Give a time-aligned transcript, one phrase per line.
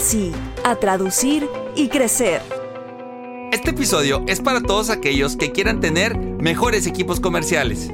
[0.00, 0.30] sí,
[0.62, 2.42] a traducir y crecer.
[3.50, 7.90] Este episodio es para todos aquellos que quieran tener mejores equipos comerciales.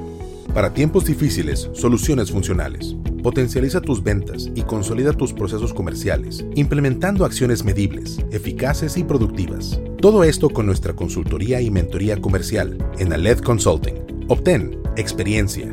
[0.52, 2.96] Para tiempos difíciles, soluciones funcionales.
[3.22, 9.80] Potencializa tus ventas y consolida tus procesos comerciales, implementando acciones medibles, eficaces y productivas.
[10.00, 14.26] Todo esto con nuestra consultoría y mentoría comercial en Aled Consulting.
[14.28, 15.72] Obtén experiencia,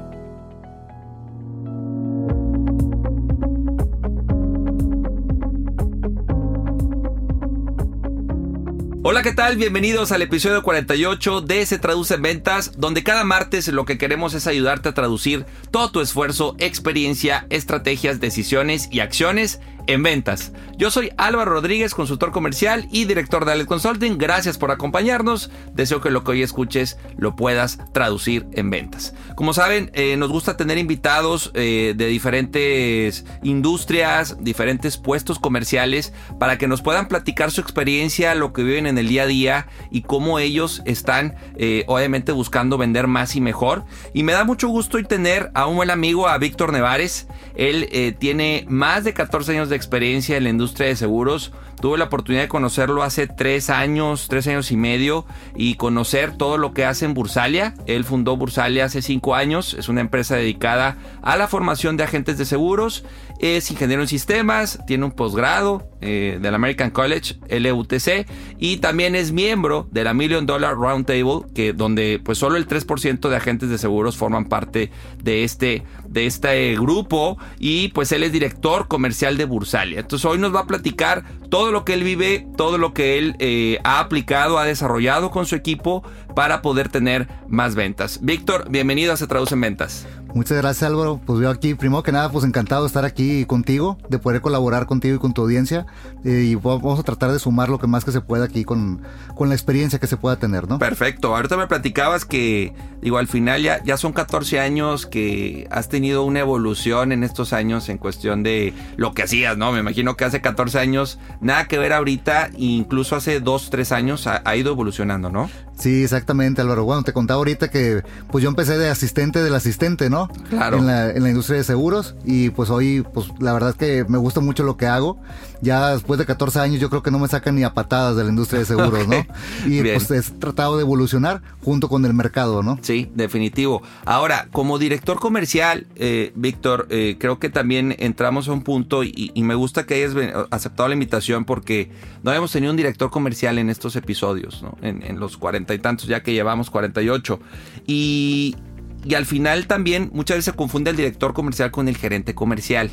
[9.03, 9.57] Hola, ¿qué tal?
[9.57, 14.35] Bienvenidos al episodio 48 de Se Traduce en Ventas, donde cada martes lo que queremos
[14.35, 20.51] es ayudarte a traducir todo tu esfuerzo, experiencia, estrategias, decisiones y acciones en ventas.
[20.77, 24.17] Yo soy Álvaro Rodríguez, consultor comercial y director de Aled Consulting.
[24.17, 25.51] Gracias por acompañarnos.
[25.73, 29.13] Deseo que lo que hoy escuches lo puedas traducir en ventas.
[29.35, 36.57] Como saben, eh, nos gusta tener invitados eh, de diferentes industrias, diferentes puestos comerciales, para
[36.57, 40.01] que nos puedan platicar su experiencia, lo que viven en el día a día y
[40.01, 43.85] cómo ellos están, eh, obviamente, buscando vender más y mejor.
[44.13, 47.27] Y me da mucho gusto hoy tener a un buen amigo, a Víctor Nevares.
[47.55, 51.51] Él tiene más de 14 años de experiencia en la industria de seguros.
[51.81, 56.59] Tuve la oportunidad de conocerlo hace tres años, tres años y medio y conocer todo
[56.59, 57.73] lo que hace en Bursalia.
[57.87, 59.73] Él fundó Bursalia hace cinco años.
[59.73, 63.03] Es una empresa dedicada a la formación de agentes de seguros.
[63.39, 68.27] Es ingeniero en sistemas, tiene un posgrado eh, del American College, LUTC,
[68.59, 73.29] y también es miembro de la Million Dollar Roundtable, que donde pues solo el 3%
[73.29, 74.91] de agentes de seguros forman parte
[75.23, 79.60] de este, de este grupo y pues él es director comercial de Bursalia.
[79.99, 83.35] Entonces hoy nos va a platicar todo lo que él vive, todo lo que él
[83.39, 86.03] eh, ha aplicado, ha desarrollado con su equipo
[86.35, 88.19] para poder tener más ventas.
[88.21, 90.07] Víctor, bienvenido a Se Traduce en Ventas.
[90.33, 93.97] Muchas gracias Álvaro, pues yo aquí, primero que nada, pues encantado de estar aquí contigo,
[94.07, 95.85] de poder colaborar contigo y con tu audiencia
[96.23, 99.01] eh, y vamos a tratar de sumar lo que más que se pueda aquí con,
[99.35, 100.79] con la experiencia que se pueda tener, ¿no?
[100.79, 105.89] Perfecto, ahorita me platicabas que, digo, al final ya, ya son 14 años que has
[105.89, 109.73] tenido una evolución en estos años en cuestión de lo que hacías, ¿no?
[109.73, 114.27] Me imagino que hace 14 años, nada que ver ahorita, incluso hace 2, 3 años
[114.27, 115.49] ha, ha ido evolucionando, ¿no?
[115.81, 116.83] Sí, exactamente, Álvaro.
[116.83, 120.27] Bueno, te contaba ahorita que pues yo empecé de asistente del asistente, ¿no?
[120.49, 120.77] Claro.
[120.77, 124.05] En la, en la industria de seguros y pues hoy, pues la verdad es que
[124.07, 125.19] me gusta mucho lo que hago.
[125.63, 128.23] Ya después de 14 años yo creo que no me sacan ni a patadas de
[128.23, 129.25] la industria de seguros, ¿no?
[129.65, 129.97] Y Bien.
[129.97, 132.77] pues he tratado de evolucionar junto con el mercado, ¿no?
[132.81, 133.81] Sí, definitivo.
[134.05, 139.31] Ahora, como director comercial, eh, Víctor, eh, creo que también entramos a un punto y,
[139.33, 140.13] y me gusta que hayas
[140.51, 141.91] aceptado la invitación porque
[142.23, 144.77] no habíamos tenido un director comercial en estos episodios, ¿no?
[144.81, 145.37] En, en los
[145.73, 147.39] y tantos, ya que llevamos 48.
[147.87, 148.55] Y,
[149.03, 152.91] y al final también muchas veces se confunde el director comercial con el gerente comercial.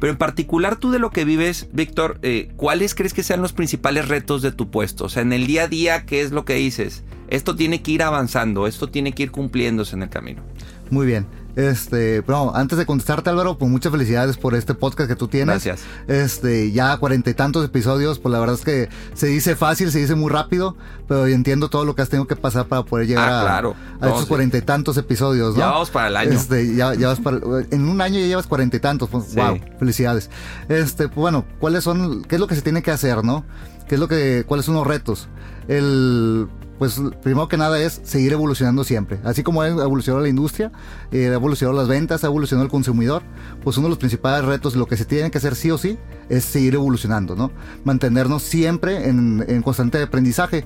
[0.00, 3.52] Pero en particular tú de lo que vives, Víctor, eh, ¿cuáles crees que sean los
[3.52, 5.04] principales retos de tu puesto?
[5.04, 7.04] O sea, en el día a día, ¿qué es lo que dices?
[7.28, 10.42] Esto tiene que ir avanzando, esto tiene que ir cumpliéndose en el camino.
[10.90, 11.26] Muy bien.
[11.68, 15.64] Este, pero antes de contestarte Álvaro, pues muchas felicidades por este podcast que tú tienes.
[15.64, 15.80] Gracias.
[16.08, 19.98] Este, ya cuarenta y tantos episodios, pues la verdad es que se dice fácil, se
[19.98, 20.76] dice muy rápido,
[21.06, 23.44] pero yo entiendo todo lo que has tenido que pasar para poder llegar Ah, a,
[23.44, 23.74] claro.
[24.00, 24.28] a No, esos sí.
[24.28, 25.60] cuarenta y tantos episodios, ¿no?
[25.60, 26.32] Ya vamos para el año.
[26.32, 27.38] Este, ya, ya vas para,
[27.70, 29.36] en un año ya llevas cuarenta y tantos, pues, Sí.
[29.36, 30.30] wow, felicidades.
[30.68, 33.44] Este, pues, bueno, ¿cuáles son, qué es lo que se tiene que hacer, no?
[33.88, 35.28] ¿Qué es lo que, cuáles son los retos?
[35.68, 36.48] El,
[36.80, 39.18] pues primero que nada es seguir evolucionando siempre.
[39.22, 40.72] Así como ha evolucionado la industria,
[41.12, 43.22] eh, ha evolucionado las ventas, ha evolucionado el consumidor,
[43.62, 45.98] pues uno de los principales retos, lo que se tiene que hacer sí o sí,
[46.30, 47.50] es seguir evolucionando, ¿no?
[47.84, 50.64] Mantenernos siempre en, en constante aprendizaje,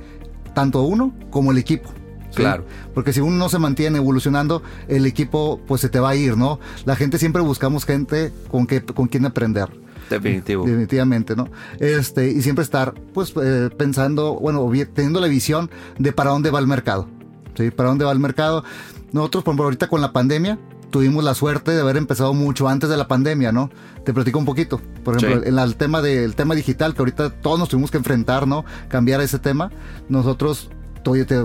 [0.55, 1.93] tanto uno como el equipo.
[2.33, 2.65] Claro.
[2.95, 6.37] Porque si uno no se mantiene evolucionando, el equipo pues se te va a ir,
[6.37, 6.61] ¿no?
[6.85, 9.69] La gente siempre buscamos gente con, que, con quien aprender.
[10.11, 10.65] Definitivo.
[10.65, 11.49] Definitivamente, ¿no?
[11.79, 16.59] Este, y siempre estar, pues, eh, pensando, bueno, teniendo la visión de para dónde va
[16.59, 17.09] el mercado.
[17.57, 17.71] ¿Sí?
[17.71, 18.65] ¿Para dónde va el mercado?
[19.13, 20.59] Nosotros, por ejemplo, ahorita con la pandemia,
[20.91, 23.71] tuvimos la suerte de haber empezado mucho antes de la pandemia, ¿no?
[24.05, 24.81] Te platico un poquito.
[25.05, 28.47] Por ejemplo, en el tema del tema digital, que ahorita todos nos tuvimos que enfrentar,
[28.47, 28.65] ¿no?
[28.89, 29.71] Cambiar ese tema.
[30.09, 30.71] Nosotros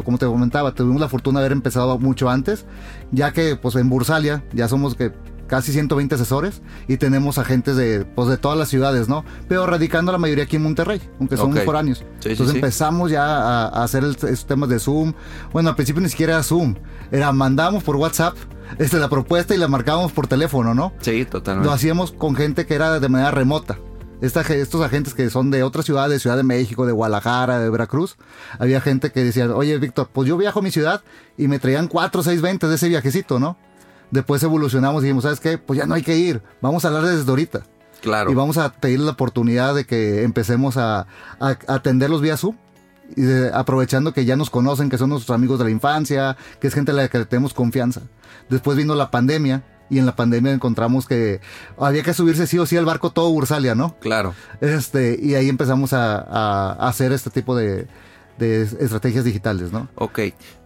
[0.03, 2.65] como te comentaba, tuvimos la fortuna de haber empezado mucho antes,
[3.11, 5.11] ya que pues en Bursalia ya somos que
[5.49, 9.25] casi 120 asesores y tenemos agentes de, pues, de todas las ciudades, ¿no?
[9.49, 11.65] Pero radicando la mayoría aquí en Monterrey, aunque son okay.
[11.65, 12.05] foráneos.
[12.23, 15.13] Entonces empezamos ya a, hacer esos temas de Zoom.
[15.51, 16.75] Bueno, al principio ni siquiera era Zoom,
[17.11, 18.35] era mandamos por WhatsApp
[18.77, 20.93] este, la propuesta y la marcábamos por teléfono, ¿no?
[21.01, 21.67] Sí, totalmente.
[21.67, 23.79] Lo hacíamos con gente que era de manera remota.
[24.21, 28.17] estos agentes que son de otras ciudades, Ciudad de México, de Guadalajara, de Veracruz,
[28.59, 31.01] había gente que decía, oye Víctor, pues yo viajo a mi ciudad
[31.37, 33.57] y me traían cuatro o seis ventas de ese viajecito, ¿no?
[34.11, 35.57] Después evolucionamos y dijimos, ¿sabes qué?
[35.57, 37.63] Pues ya no hay que ir, vamos a hablar desde ahorita.
[38.01, 38.31] Claro.
[38.31, 41.07] Y vamos a pedir la oportunidad de que empecemos a,
[41.39, 42.55] a, atenderlos vía Zoom.
[43.15, 43.23] Y
[43.53, 46.91] aprovechando que ya nos conocen, que son nuestros amigos de la infancia, que es gente
[46.91, 48.01] a la que tenemos confianza.
[48.49, 51.41] Después vino la pandemia, y en la pandemia encontramos que
[51.77, 53.95] había que subirse sí o sí al barco todo Ursalia, ¿no?
[53.99, 54.35] Claro.
[54.61, 57.87] Este, y ahí empezamos a, a hacer este tipo de,
[58.37, 59.89] de, estrategias digitales, ¿no?
[59.95, 60.19] Ok,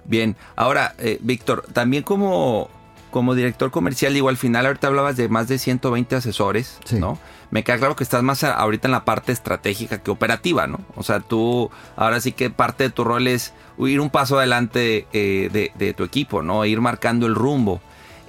[0.05, 0.35] bien.
[0.55, 2.69] Ahora, eh, Víctor, también como
[3.13, 7.19] como director comercial, digo, al final ahorita hablabas de más de 120 asesores, ¿no?
[7.51, 10.79] Me queda claro que estás más ahorita en la parte estratégica que operativa, ¿no?
[10.95, 15.05] O sea, tú ahora sí que parte de tu rol es ir un paso adelante
[15.13, 16.65] eh, de, tu equipo, ¿no?
[16.65, 17.81] Ir marcando el rumbo.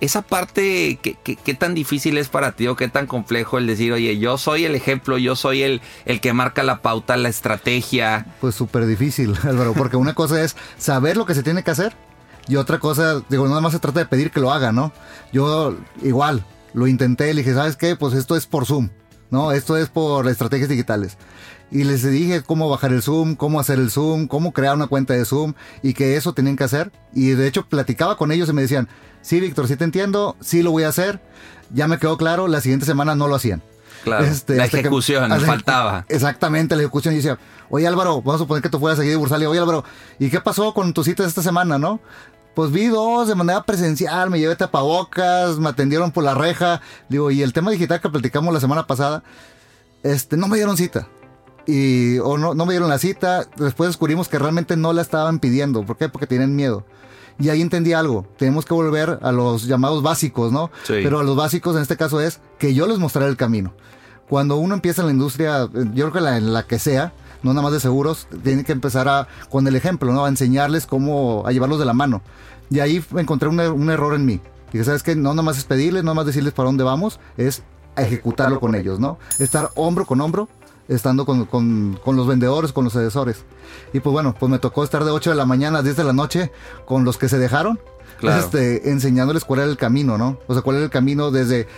[0.03, 3.91] Esa parte, ¿qué, ¿qué, tan difícil es para ti o qué tan complejo el decir,
[3.91, 8.27] oye, yo soy el ejemplo, yo soy el, el que marca la pauta, la estrategia?
[8.43, 11.97] Pues súper difícil, Álvaro, porque una cosa es saber lo que se tiene que hacer
[12.49, 14.93] y otra cosa, digo, nada más se trata de pedir que lo haga, ¿no?
[15.33, 16.45] Yo igual,
[16.75, 17.97] lo intenté, le dije, ¿sabes qué?
[17.97, 18.91] Pues esto es por Zoom,
[19.31, 19.53] ¿no?
[19.53, 21.17] Esto es por estrategias digitales.
[21.71, 25.15] Y les dije cómo bajar el Zoom, cómo hacer el Zoom, cómo crear una cuenta
[25.15, 26.93] de Zoom y que eso tenían que hacer.
[27.13, 28.89] Y de hecho platicaba con ellos y me decían,
[29.23, 31.21] sí, Víctor, sí te entiendo, sí lo voy a hacer.
[31.73, 33.63] Ya me quedó claro, la siguiente semana no lo hacían.
[34.05, 36.05] Claro, este, la ejecución, que, faltaba.
[36.11, 37.15] Exactamente, la ejecución.
[37.15, 37.39] Y decía,
[37.71, 39.49] oye Álvaro, vamos a suponer que tú fueras aquí de Bursalia.
[39.49, 39.83] Oye Álvaro,
[40.19, 42.01] ¿y qué pasó con tus citas esta semana, no?
[42.55, 46.81] Pues vi dos de manera presencial, me llevé tapabocas, me atendieron por la reja.
[47.09, 49.25] Digo, y el tema digital que platicamos la semana pasada,
[50.03, 51.09] este, no me dieron cita.
[51.67, 53.49] Y, o no, no me dieron la cita.
[53.57, 55.85] Después descubrimos que realmente no la estaban pidiendo.
[55.85, 56.09] ¿Por qué?
[56.09, 56.85] Porque tienen miedo.
[57.41, 58.27] Y ahí entendí algo.
[58.39, 60.71] Tenemos que volver a los llamados básicos, ¿no?
[60.87, 63.75] Pero a los básicos en este caso es que yo les mostraré el camino.
[64.29, 67.13] Cuando uno empieza en la industria, yo creo que la, en la que sea,
[67.45, 70.25] no nada más de seguros, tiene que empezar a, con el ejemplo, ¿no?
[70.25, 72.23] A enseñarles cómo, a llevarlos de la mano.
[72.71, 74.41] Y ahí encontré un, un error en mí.
[74.73, 77.21] Y sabes que no nada más es pedirles, no nada más decirles para dónde vamos,
[77.37, 77.63] es
[77.97, 79.19] ejecutarlo con ellos, ¿no?
[79.39, 80.49] Estar hombro con hombro,
[80.89, 83.45] estando con, con, con, los vendedores, con los asesores.
[83.93, 86.05] Y pues bueno, pues me tocó estar de 8 de la mañana a 10 de
[86.05, 86.51] la noche
[86.87, 87.79] con los que se dejaron,
[88.23, 90.39] este, enseñándoles cuál era el camino, ¿no?
[90.47, 91.69] O sea, cuál era el camino desde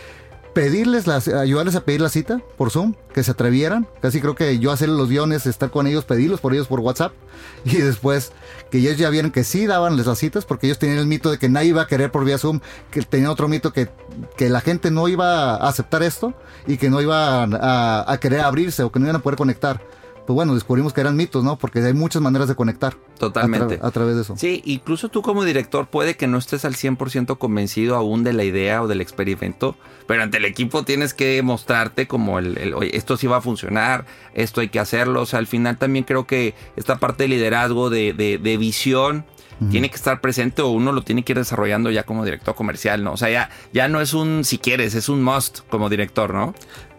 [0.57, 3.87] pedirles, las, ayudarles a pedir la cita por Zoom, que se atrevieran.
[4.01, 7.13] Casi creo que yo hacer los guiones, estar con ellos, pedirlos por ellos por WhatsApp.
[7.67, 8.33] Y después
[8.71, 11.37] que ellos ya vieron que sí daban las citas, porque ellos tenían el mito de
[11.37, 12.61] que nadie iba a querer por vía Zoom,
[12.91, 13.91] que tenían otro mito que,
[14.39, 16.33] que la gente no iba a aceptar esto
[16.67, 19.83] y que no iba a, a querer abrirse o que no iban a poder conectar
[20.27, 21.57] pues bueno, descubrimos que eran mitos, ¿no?
[21.57, 22.97] Porque hay muchas maneras de conectar.
[23.19, 23.79] Totalmente.
[23.81, 24.37] A, través de eso.
[24.37, 28.45] Sí, incluso tú como director puede que no estés al 100% convencido aún de la
[28.45, 33.17] idea o del experimento, pero ante el equipo tienes que mostrarte como el, oye, esto
[33.17, 34.05] sí va a funcionar,
[34.35, 35.23] esto hay que hacerlo.
[35.23, 39.25] O sea, al final también creo que esta parte de liderazgo, de, de, visión,
[39.71, 43.03] tiene que estar presente o uno lo tiene que ir desarrollando ya como director comercial,
[43.03, 43.13] ¿no?
[43.13, 46.55] O sea, ya, ya no es un si quieres, es un must como director, ¿no?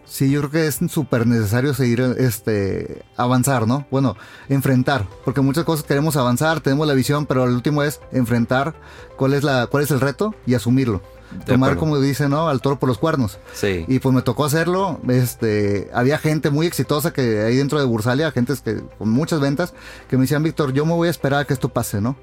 [0.08, 3.86] Sí, yo creo que es súper necesario seguir, este, avanzar, ¿no?
[3.90, 4.16] Bueno,
[4.48, 8.74] enfrentar, porque muchas cosas queremos avanzar, tenemos la visión, pero el último es enfrentar
[9.16, 11.02] cuál es la, cuál es el reto y asumirlo.
[11.44, 12.48] Tomar, como dice, ¿no?
[12.48, 13.38] Al toro por los cuernos.
[13.52, 13.84] Sí.
[13.86, 14.98] Y pues me tocó hacerlo.
[15.08, 19.74] Este, había gente muy exitosa que hay dentro de Bursalia, gente que, con muchas ventas,
[20.08, 22.16] que me decían, Víctor, yo me voy a esperar a que esto pase, ¿no?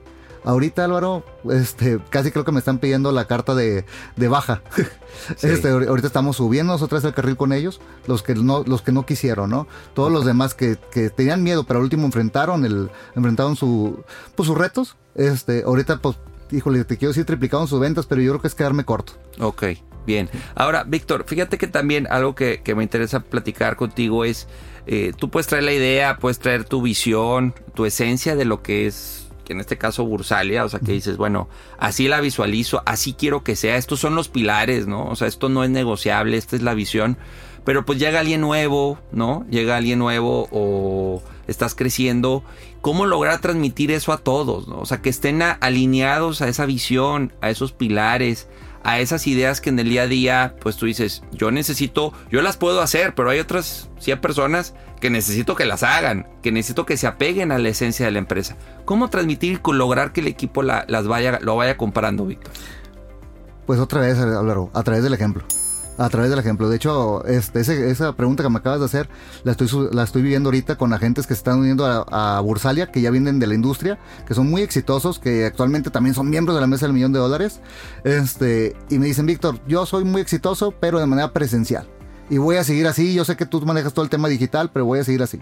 [0.46, 3.86] Ahorita, Álvaro, este, casi creo que me están pidiendo la carta de,
[4.16, 4.62] de baja.
[5.42, 9.06] Este, ahorita estamos subiendo nosotros el carril con ellos, los que no, los que no
[9.06, 9.66] quisieron, ¿no?
[9.94, 14.04] Todos los demás que, que, tenían miedo, pero al último enfrentaron el, enfrentaron su,
[14.36, 14.98] pues sus retos.
[15.16, 16.18] Este, ahorita, pues,
[16.52, 19.14] híjole, te quiero decir triplicaron sus ventas, pero yo creo que es quedarme corto.
[19.40, 19.64] Ok,
[20.06, 20.30] bien.
[20.54, 24.48] Ahora, Víctor, fíjate que también algo que, que me interesa platicar contigo es,
[24.86, 28.86] eh, tú puedes traer la idea, puedes traer tu visión, tu esencia de lo que
[28.86, 31.48] es que en este caso Bursalia, o sea, que dices, bueno,
[31.78, 35.06] así la visualizo, así quiero que sea, estos son los pilares, ¿no?
[35.06, 37.18] O sea, esto no es negociable, esta es la visión,
[37.64, 39.46] pero pues llega alguien nuevo, ¿no?
[39.50, 42.44] Llega alguien nuevo o estás creciendo,
[42.82, 44.80] ¿cómo lograr transmitir eso a todos, ¿no?
[44.80, 48.48] O sea, que estén alineados a esa visión, a esos pilares,
[48.86, 52.42] a esas ideas que en el día a día, pues tú dices, yo necesito, yo
[52.44, 56.86] las puedo hacer, pero hay otras 100 personas que necesito que las hagan, que necesito
[56.86, 58.56] que se apeguen a la esencia de la empresa.
[58.86, 62.54] ¿Cómo transmitir y lograr que el equipo las vaya, lo vaya comparando, Víctor?
[63.65, 65.44] Pues otra vez, Álvaro, a través del ejemplo
[65.98, 66.70] a través del ejemplo.
[66.70, 69.10] De hecho, este, esa pregunta que me acabas de hacer
[69.44, 73.02] la estoy, la estoy viviendo ahorita con agentes que se están uniendo a, Bursalia, que
[73.02, 73.98] ya vienen de la industria,
[74.28, 77.20] que son muy exitosos, que actualmente también son miembros de la mesa del millón de
[77.20, 77.62] dólares.
[78.04, 81.88] Este, y me dicen, Víctor, yo soy muy exitoso, pero de manera presencial.
[82.30, 83.14] Y voy a seguir así.
[83.14, 85.40] Yo sé que tú manejas todo el tema digital, pero voy a seguir así.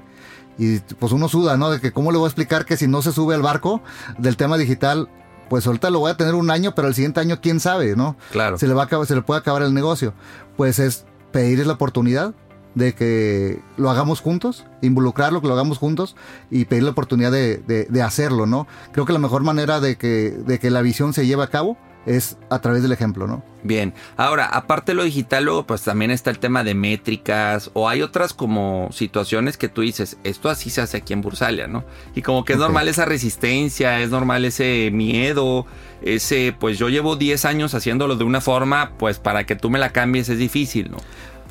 [0.57, 1.71] Y pues uno suda, ¿no?
[1.71, 3.81] De que cómo le voy a explicar que si no se sube al barco
[4.17, 5.09] del tema digital,
[5.53, 8.15] pues ahorita lo voy a tener un año, pero el siguiente año quién sabe, ¿no?
[8.31, 8.57] Claro.
[8.57, 10.15] Se le va a acabar, se le puede acabar el negocio.
[10.57, 12.33] Pues es pedirles la oportunidad
[12.73, 16.15] de que lo hagamos juntos, involucrarlo, que lo hagamos juntos
[16.49, 17.57] y pedir la oportunidad de,
[17.87, 18.65] de, hacerlo, ¿no?
[18.93, 21.77] Creo que la mejor manera de que, de que la visión se lleve a cabo
[22.05, 23.43] es a través del ejemplo, ¿no?
[23.63, 27.87] Bien, ahora, aparte de lo digital, luego pues también está el tema de métricas o
[27.87, 31.85] hay otras como situaciones que tú dices, esto así se hace aquí en Bursalia, ¿no?
[32.13, 35.65] Y como que es normal esa resistencia, es normal ese miedo,
[36.01, 39.79] ese, pues yo llevo 10 años haciéndolo de una forma, pues para que tú me
[39.79, 40.97] la cambies es difícil, ¿no?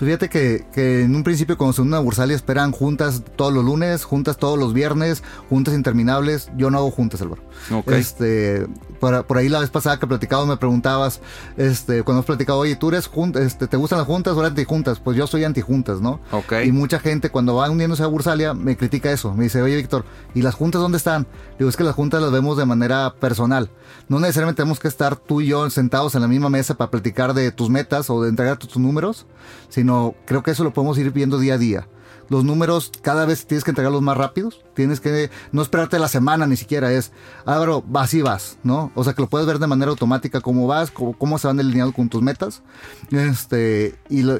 [0.02, 0.28] Pues fíjate
[0.74, 4.58] que, en un principio cuando se una Bursalia esperan juntas todos los lunes, juntas todos
[4.58, 6.50] los viernes, juntas interminables.
[6.56, 7.40] Yo no hago juntas, Álvaro.
[7.86, 8.66] Este,
[8.98, 11.20] por, ahí la vez pasada que platicamos me preguntabas,
[11.56, 14.98] este, cuando hemos platicado, oye, ¿tú eres este, ¿te gustan las juntas o eres antijuntas?
[14.98, 16.18] Pues yo soy antijuntas, ¿no?
[16.64, 19.32] Y mucha gente cuando va uniéndose a Bursalia me critica eso.
[19.34, 20.04] Me dice, oye, Víctor,
[20.34, 21.28] ¿y las juntas dónde están?
[21.60, 23.70] Digo, es que las juntas las vemos de manera personal.
[24.08, 27.34] No necesariamente tenemos que estar tú y yo sentados en la misma mesa para platicar
[27.34, 29.26] de tus metas o de entregar tus números,
[29.68, 29.91] sino
[30.26, 31.88] creo que eso lo podemos ir viendo día a día.
[32.28, 36.46] Los números cada vez tienes que entregarlos más rápidos, tienes que no esperarte la semana
[36.46, 37.12] ni siquiera, es,
[37.86, 38.90] vas y vas, ¿no?
[38.94, 41.92] O sea que lo puedes ver de manera automática cómo vas, cómo, se van delineando
[41.92, 42.62] con tus metas.
[43.10, 44.38] Este, y lo,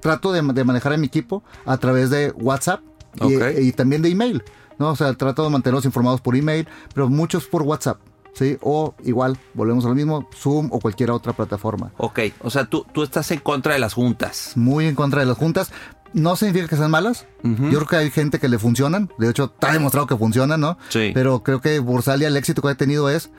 [0.00, 2.80] trato de, manejar a mi equipo a través de WhatsApp
[3.20, 4.42] y, también de email,
[4.78, 4.90] ¿no?
[4.90, 7.98] O sea, trato de mantenerlos informados por email, pero muchos por WhatsApp.
[8.34, 8.58] ¿Sí?
[8.60, 11.92] O igual, volvemos a lo mismo, Zoom o cualquier otra plataforma.
[11.96, 14.52] Ok, o sea, tú, tú estás en contra de las juntas.
[14.56, 15.72] Muy en contra de las juntas.
[16.12, 17.26] No significa que sean malas.
[17.42, 19.10] Yo creo que hay gente que le funcionan.
[19.18, 20.76] De hecho, está demostrado que funcionan, ¿no?
[20.90, 21.10] Sí.
[21.14, 23.30] Pero creo que Bursalia el éxito que ha tenido es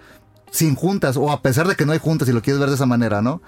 [0.50, 2.76] sin juntas o a pesar de que no hay juntas si lo quieres ver de
[2.76, 3.42] esa manera, ¿no?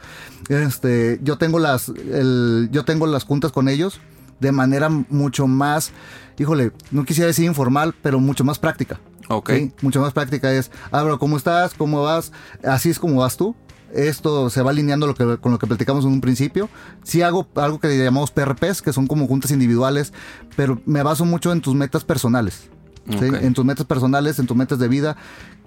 [0.50, 4.02] Este, yo tengo las el, yo tengo las juntas con ellos
[4.40, 5.92] de manera mucho más,
[6.38, 9.00] híjole, no quisiera decir informal, pero mucho más práctica.
[9.30, 9.52] Ok.
[9.82, 11.74] Mucho más práctica es, ah, bro, ¿cómo estás?
[11.74, 12.32] ¿Cómo vas?
[12.64, 13.56] Así es como vas tú.
[13.94, 16.70] Esto se va alineando lo que, con lo que platicamos en un principio.
[17.04, 20.12] Sí hago algo que llamamos PRPs, que son como juntas individuales,
[20.56, 22.70] pero me baso mucho en tus metas personales.
[23.08, 25.16] En tus metas personales, en tus metas de vida.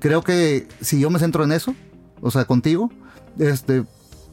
[0.00, 1.74] Creo que si yo me centro en eso,
[2.20, 2.90] o sea, contigo,
[3.38, 3.84] este,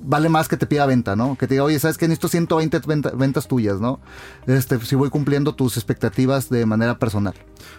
[0.01, 1.37] vale más que te pida venta, ¿no?
[1.37, 2.07] Que te diga, oye, ¿sabes qué?
[2.07, 2.81] Necesito 120
[3.15, 3.99] ventas tuyas, ¿no?
[4.47, 7.35] Este, si voy cumpliendo tus expectativas de manera personal.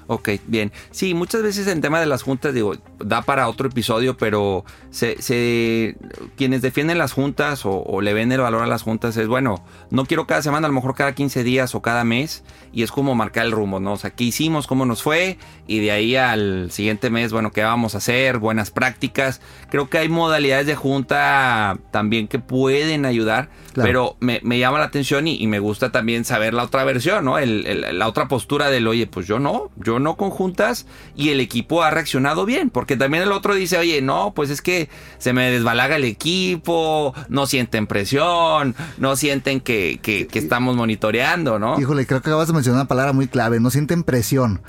[0.09, 0.73] Ok, bien.
[0.90, 5.21] Sí, muchas veces en tema de las juntas, digo, da para otro episodio, pero se,
[5.21, 5.97] se
[6.37, 10.05] quienes defienden las juntas o, le ven el valor a las juntas es, bueno, no
[10.05, 13.14] quiero cada semana, a lo mejor cada 15 días o cada mes, y es como
[13.14, 13.95] marcar el rumbo, ¿no?
[13.95, 14.66] O sea, ¿qué hicimos?
[14.66, 15.38] ¿Cómo nos fue?
[15.66, 18.38] Y de ahí al siguiente mes, bueno, ¿qué vamos a hacer?
[18.38, 19.40] Buenas prácticas.
[19.71, 25.26] Creo que hay modalidades de junta también que pueden ayudar, pero me, llama la atención
[25.26, 27.38] y, me gusta también saber la otra versión, ¿no?
[27.38, 31.90] la otra postura del, oye, pues yo no, yo no conjuntas y el equipo ha
[31.90, 35.97] reaccionado bien, porque también el otro dice, oye, no, pues es que se me desbalaga
[35.97, 41.78] el equipo, no sienten presión, no sienten que, que, que estamos monitoreando, ¿no?
[41.78, 44.62] Híjole, creo que acabas de mencionar una palabra muy clave, no sienten presión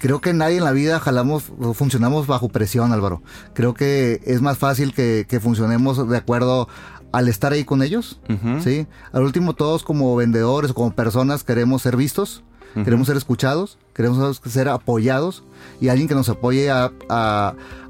[0.00, 3.22] creo que nadie en la vida jalamos o funcionamos bajo presión, Álvaro.
[3.54, 6.66] Creo que es más fácil que, que funcionemos de acuerdo
[7.12, 8.18] al estar ahí con ellos,
[8.64, 8.86] ¿sí?
[9.12, 12.42] Al último, todos como vendedores o como personas queremos ser vistos,
[12.74, 15.44] queremos ser escuchados, queremos ser apoyados
[15.80, 16.92] y alguien que nos apoye a,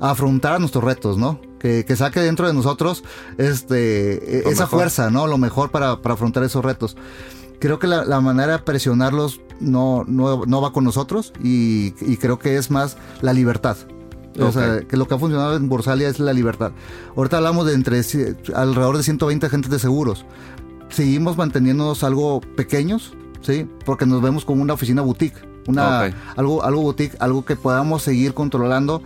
[0.00, 1.40] afrontar nuestros retos, ¿no?
[1.58, 3.04] Que, saque dentro de nosotros
[3.38, 5.26] este, esa fuerza, ¿no?
[5.26, 6.96] Lo mejor para, afrontar esos retos.
[7.60, 12.70] Creo que la, manera de presionarlos no, no, va con nosotros y, creo que es
[12.70, 13.76] más la libertad.
[14.40, 16.72] O sea, que lo que ha funcionado en Bursalia es la libertad.
[17.14, 18.00] Ahorita hablamos de entre
[18.54, 20.24] alrededor de 120 agentes de seguros.
[20.88, 23.68] Seguimos manteniéndonos algo pequeños, ¿sí?
[23.84, 25.36] Porque nos vemos como una oficina boutique.
[25.68, 26.00] Una,
[26.36, 29.02] algo, algo boutique, algo que podamos seguir controlando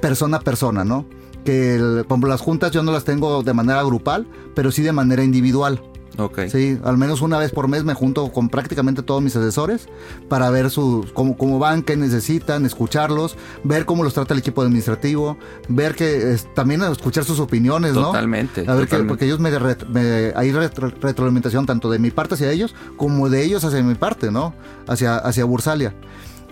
[0.00, 1.04] persona a persona, ¿no?
[1.44, 4.92] Que el- ejemplo, las juntas yo no las tengo de manera grupal, pero sí de
[4.92, 5.82] manera individual.
[6.18, 6.40] Ok.
[6.50, 9.88] Sí, al menos una vez por mes me junto con prácticamente todos mis asesores
[10.28, 14.62] para ver su, cómo, cómo van, qué necesitan, escucharlos, ver cómo los trata el equipo
[14.62, 15.36] administrativo,
[15.68, 18.04] ver que es- también escuchar sus opiniones, ¿no?
[18.06, 19.08] Totalmente, A ver, que, totalmente.
[19.08, 23.42] porque ellos me, me- hay retro- retroalimentación tanto de mi parte hacia ellos como de
[23.44, 24.54] ellos hacia mi parte, ¿no?
[24.88, 25.94] Hacia, hacia Bursalia.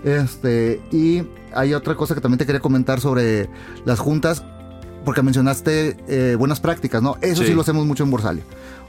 [0.03, 1.23] Este, y
[1.55, 3.49] hay otra cosa que también te quería comentar sobre
[3.85, 4.43] las juntas,
[5.05, 7.17] porque mencionaste eh, buenas prácticas, ¿no?
[7.21, 7.49] Eso sí.
[7.49, 7.53] Sí.
[7.53, 8.43] lo hacemos mucho en Bursalia.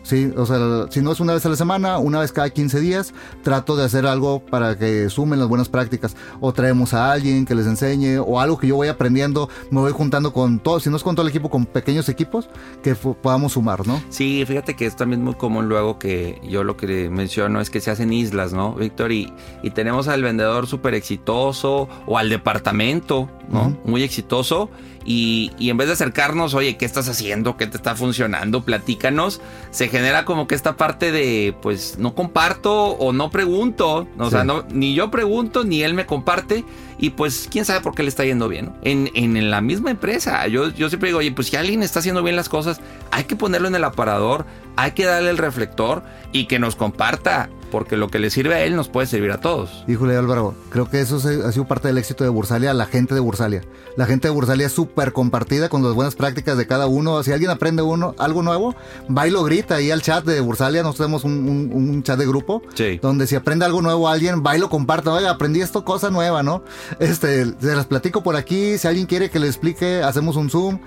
[0.06, 2.78] Sí, o sea, si no es una vez a la semana, una vez cada 15
[2.78, 6.14] días, trato de hacer algo para que sumen las buenas prácticas.
[6.40, 9.90] O traemos a alguien que les enseñe, o algo que yo voy aprendiendo, me voy
[9.90, 12.49] juntando con todos, si no es con todo el equipo, con pequeños equipos
[12.85, 14.00] que podamos sumar, ¿no?
[14.08, 17.80] Sí, fíjate que es también muy común luego que yo lo que menciono es que
[17.80, 19.11] se hacen islas, ¿no, Víctor?
[19.11, 19.32] Y,
[19.64, 23.70] y tenemos al vendedor súper exitoso o al departamento, ¿no?
[23.70, 23.76] Ujú.
[23.87, 24.70] Muy exitoso.
[25.08, 27.56] Y, y en vez de acercarnos, oye, ¿qué estás haciendo?
[27.56, 28.64] ¿Qué te está funcionando?
[28.64, 29.40] Platícanos.
[29.70, 34.08] Se genera como que esta parte de, pues, no comparto o no pregunto.
[34.18, 34.30] O Sí.
[34.32, 36.64] sea, no, ni yo pregunto, ni él me comparte.
[36.98, 38.66] Y pues, quién sabe por qué le está yendo bien.
[38.66, 38.75] ¿no?
[38.82, 40.46] En, en, en la misma empresa.
[40.48, 42.80] Yo, yo siempre digo, oye, pues si alguien está haciendo bien las cosas,
[43.12, 44.44] hay que ponerlo en el aparador,
[44.76, 47.48] hay que darle el reflector y que nos comparta.
[47.70, 49.85] Porque lo que le sirve a él nos puede servir a todos.
[49.88, 53.20] Híjole Álvaro, creo que eso ha sido parte del éxito de Bursalia, la gente de
[53.20, 53.62] Bursalia.
[53.96, 57.23] La gente de Bursalia es súper compartida con las buenas prácticas de cada uno.
[57.23, 58.75] Si alguien aprende uno, algo nuevo,
[59.14, 60.82] va y lo grita ahí al chat de Bursalia.
[60.82, 62.99] Nosotros tenemos un, un- un chat de grupo Sí.
[63.02, 65.08] donde si aprende algo nuevo alguien, va y lo comparte.
[65.11, 66.62] Oiga, aprendí esto, cosa nueva, ¿no?
[67.00, 68.78] Este, se las platico por aquí.
[68.78, 70.78] Si alguien quiere que le explique, hacemos un Zoom.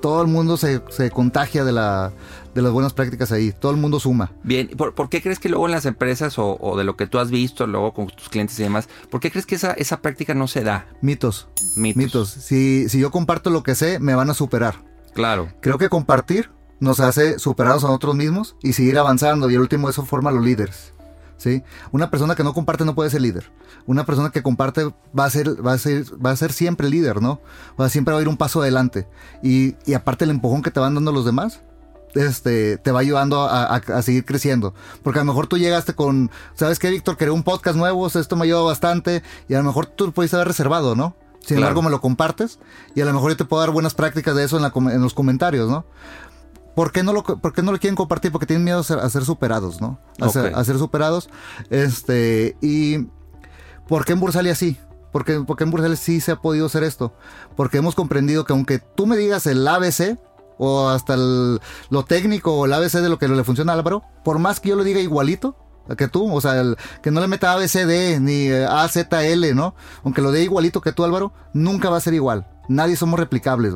[0.00, 2.10] Todo el mundo se, se contagia de, la,
[2.54, 3.52] de las buenas prácticas ahí.
[3.52, 4.32] Todo el mundo suma.
[4.42, 7.06] Bien, ¿por, por qué crees que luego en las empresas o, o de lo que
[7.06, 10.00] tú has visto luego con tus clientes y demás, por qué crees que esa, esa
[10.00, 10.86] práctica no se da?
[11.00, 11.48] Mitos.
[11.76, 11.96] Mitos.
[11.96, 12.28] Mitos.
[12.28, 14.76] Si, si yo comparto lo que sé, me van a superar.
[15.14, 15.48] Claro.
[15.60, 19.48] Creo que compartir nos hace superarnos a nosotros mismos y seguir avanzando.
[19.50, 20.92] Y el último, eso forma los líderes.
[21.36, 21.62] ¿sí?
[21.90, 23.52] Una persona que no comparte no puede ser líder.
[23.86, 27.20] Una persona que comparte va a ser, va a ser, va a ser siempre líder,
[27.20, 27.40] ¿no?
[27.76, 29.08] O sea, siempre va a ir un paso adelante.
[29.42, 31.62] Y, y aparte el empujón que te van dando los demás,
[32.14, 34.74] este, te va ayudando a, a- a seguir creciendo.
[35.02, 37.16] Porque a lo mejor tú llegaste con, ¿sabes qué, Víctor?
[37.16, 39.22] Creé un podcast nuevo, esto me ayudó bastante.
[39.48, 41.14] Y a lo mejor tú lo pudiste haber reservado, ¿no?
[41.40, 41.60] Sin Claro.
[41.70, 42.60] embargo, me lo compartes
[42.94, 44.88] y a lo mejor yo te puedo dar buenas prácticas de eso en, la com-
[44.90, 45.84] en los comentarios, ¿no?
[46.76, 48.30] ¿Por qué no lo, por qué no lo quieren compartir?
[48.32, 49.98] Porque tienen miedo a ser, a ser superados, ¿no?
[50.20, 50.58] A, ser, Ok.
[50.58, 51.28] a ser superados.
[51.68, 53.08] Este, y
[53.88, 54.78] ¿por qué en Bursalia sí?
[55.10, 57.12] Porque, porque en Bursalia sí se ha podido hacer esto.
[57.56, 60.16] Porque hemos comprendido que aunque tú me digas el ABC
[60.64, 64.04] o hasta el- lo técnico o el ABC de lo que le funciona a Álvaro,
[64.24, 65.56] por más que yo lo diga igualito
[65.98, 69.74] que tú, o sea, el- que no le meta ABCD ni eh, AZL, ¿no?
[70.04, 72.46] Aunque lo dé igualito que tú, Álvaro, nunca va a ser igual.
[72.68, 73.74] Nadie somos replicables.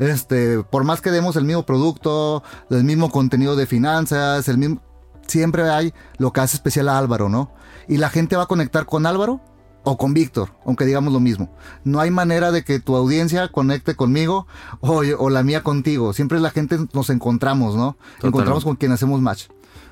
[0.00, 4.82] Este, por más que demos el mismo producto, el mismo contenido de finanzas, el mismo,
[5.28, 7.52] siempre hay lo que hace especial a Álvaro, ¿no?
[7.86, 9.40] Y la gente va a conectar con Álvaro
[9.84, 11.54] o con Víctor, aunque digamos lo mismo.
[11.84, 14.46] No hay manera de que tu audiencia conecte conmigo
[14.80, 16.12] o, o la mía contigo.
[16.12, 17.96] Siempre la gente nos encontramos, ¿no?
[18.28, 19.44] Encontramos con quien hacemos match.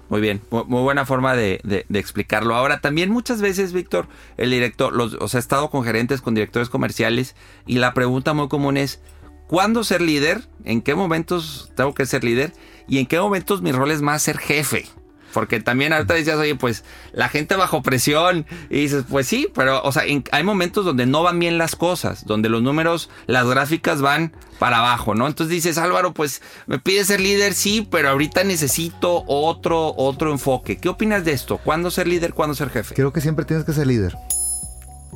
[0.09, 2.55] Muy bien, mu- muy buena forma de, de- de explicarlo.
[2.55, 6.35] Ahora, también muchas veces, Víctor, el director, los, o sea, he estado con gerentes, con
[6.35, 7.35] directores comerciales,
[7.67, 9.01] y la pregunta muy común es,
[9.47, 10.49] ¿cuándo ser líder?
[10.65, 12.53] ¿En qué momentos tengo que ser líder?
[12.89, 14.87] ¿Y en qué momentos mi rol es más ser jefe?
[15.33, 18.47] Porque también ahorita decías, oye, pues la gente bajo presión.
[18.71, 21.75] Y dices, pues sí, pero, o sea, en- hay momentos donde no van bien las
[21.77, 25.27] cosas, donde los números, las gráficas van para abajo, ¿no?
[25.27, 30.77] Entonces dices, Álvaro, pues me pide ser líder, sí, pero ahorita necesito otro, otro enfoque.
[30.77, 31.59] ¿Qué opinas de esto?
[31.59, 32.33] ¿Cuándo ser líder?
[32.35, 32.95] ¿Cuándo ser jefe?
[32.95, 34.15] Creo que siempre tienes que ser líder.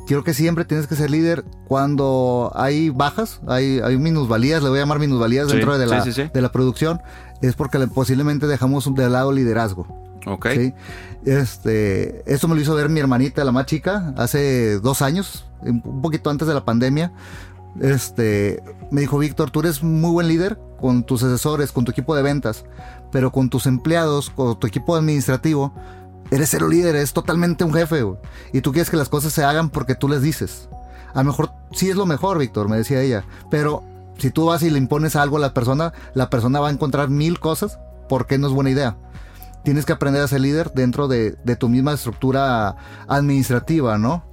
[0.07, 4.77] Creo que siempre tienes que ser líder cuando hay bajas, hay, hay minusvalías, le voy
[4.79, 6.29] a llamar minusvalías Sí, dentro de la, sí, sí, sí.
[6.33, 7.01] de la producción,
[7.41, 10.06] es porque le- posiblemente dejamos de lado liderazgo.
[10.27, 10.47] Ok.
[10.53, 10.73] ¿sí?
[11.25, 16.01] Este, esto me lo hizo ver mi hermanita, la más chica, hace dos años, un
[16.01, 17.11] poquito antes de la pandemia.
[17.81, 22.15] Este, me dijo, Víctor, tú eres muy buen líder con tus asesores, con tu equipo
[22.15, 22.65] de ventas,
[23.11, 25.73] pero con tus empleados, con tu equipo administrativo,
[26.31, 28.03] eres cero líder, eres totalmente un jefe.
[28.53, 30.69] Y tú quieres que las cosas se hagan porque tú les dices.
[31.13, 33.83] A lo mejor sí es lo mejor, Víctor, me decía ella, pero
[34.17, 37.09] si tú vas y le impones algo a la persona, la persona va a encontrar
[37.09, 38.97] mil cosas porque no es buena idea
[39.67, 42.77] tienes que aprender a ser líder dentro de, de tu misma estructura
[43.09, 44.23] administrativa, ¿no?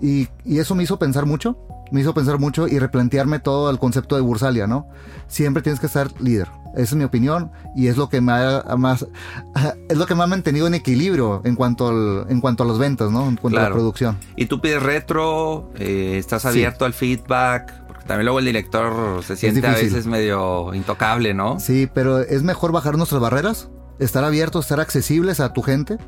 [0.00, 1.58] Y, y eso me hizo pensar mucho,
[1.90, 4.86] me hizo pensar mucho y replantearme todo el concepto de Bursalia, ¿no?
[5.26, 6.46] Siempre tienes que ser líder.
[6.74, 9.04] Esa es mi opinión y es lo que me ha más,
[9.88, 12.78] es lo que me ha mantenido en equilibrio en cuanto al, en cuanto a las
[12.78, 13.28] ventas, ¿no?
[13.28, 13.70] En cuanto a Claro.
[13.70, 14.16] la producción.
[14.36, 15.72] ¿Y tú pides retro?
[15.76, 16.48] Eh, ¿Estás Sí.
[16.48, 17.72] abierto al feedback?
[17.88, 21.58] Porque también luego el director se siente a veces medio intocable, ¿no?
[21.58, 25.98] Sí, pero es mejor bajar nuestras barreras, estar abiertos, estar accesibles a tu gente,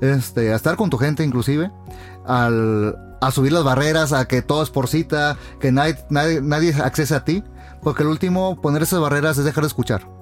[0.00, 1.70] este, a estar con tu gente inclusive,
[2.26, 6.74] al, a subir las barreras, a que todo es por cita, que nadie, nadie, nadie
[6.74, 7.42] accese a ti,
[7.82, 10.18] porque el último, poner esas barreras es dejar de escuchar.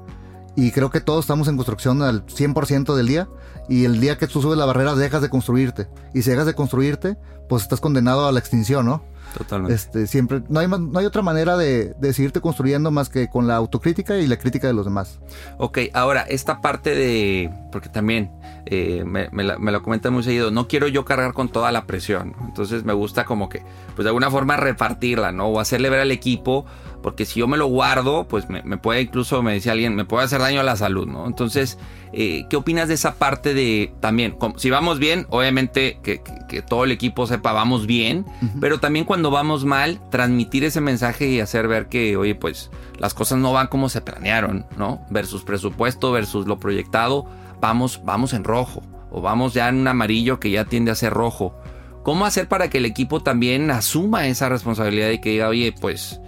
[0.57, 3.29] Y creo que todos estamos en construcción al 100% del día.
[3.69, 5.89] Y el día que tú subes la barrera dejas de construirte.
[6.15, 9.05] Y si dejas de construirte, pues estás condenado a la extinción, ¿no?
[9.37, 9.75] Totalmente.
[9.75, 13.47] Este, siempre, no hay, no hay otra manera de, de seguirte construyendo más que con
[13.47, 15.19] la autocrítica y la crítica de los demás.
[15.59, 17.51] Ok, ahora, esta parte de.
[17.71, 18.31] Porque también
[18.65, 20.51] eh, me, me la- me lo comentan muy seguido.
[20.51, 22.35] No quiero yo cargar con toda la presión.
[22.39, 22.47] ¿no?
[22.47, 23.63] Entonces me gusta como que,
[23.95, 25.49] pues de alguna forma repartirla, ¿no?
[25.49, 26.65] O hacerle ver al equipo.
[27.07, 30.05] Porque si yo me lo guardo, pues me, me puede incluso, me decía alguien, me
[30.05, 31.25] puede hacer daño a la salud, ¿no?
[31.29, 31.79] Entonces,
[32.13, 34.33] eh, ¿qué opinas de esa parte de también?
[34.33, 38.27] como- si vamos bien, obviamente que, que- que todo el equipo sepa vamos bien,
[38.61, 43.15] pero también cuando vamos mal, transmitir ese mensaje y hacer ver que, oye, pues las
[43.15, 45.07] cosas no van como se planearon, ¿no?
[45.09, 47.25] Versus presupuesto, versus lo proyectado,
[47.61, 51.13] vamos, vamos en rojo o vamos ya en un amarillo que ya tiende a ser
[51.13, 51.55] rojo.
[52.03, 56.21] ¿Cómo hacer para que el equipo también asuma esa responsabilidad y que diga, oye, pues,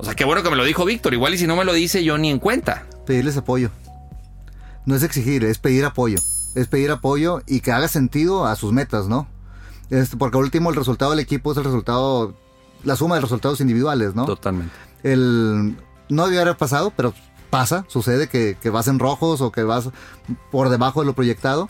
[0.00, 1.74] o sea, qué bueno que me lo dijo Víctor, igual y si no me lo
[1.74, 2.86] dice yo ni en cuenta.
[3.04, 3.70] Pedirles apoyo.
[4.86, 6.18] No es exigir, es pedir apoyo.
[6.54, 9.28] Es pedir apoyo y que haga sentido a sus metas, ¿no?
[9.90, 12.34] Este, porque al último el resultado del equipo es el resultado,
[12.82, 14.24] la suma de resultados individuales, ¿no?
[14.24, 14.72] Totalmente.
[15.02, 15.76] el
[16.08, 17.12] no debió haber pasado, pero
[17.50, 19.90] pasa, sucede que, que vas en rojos o que vas
[20.50, 21.68] por debajo de lo proyectado.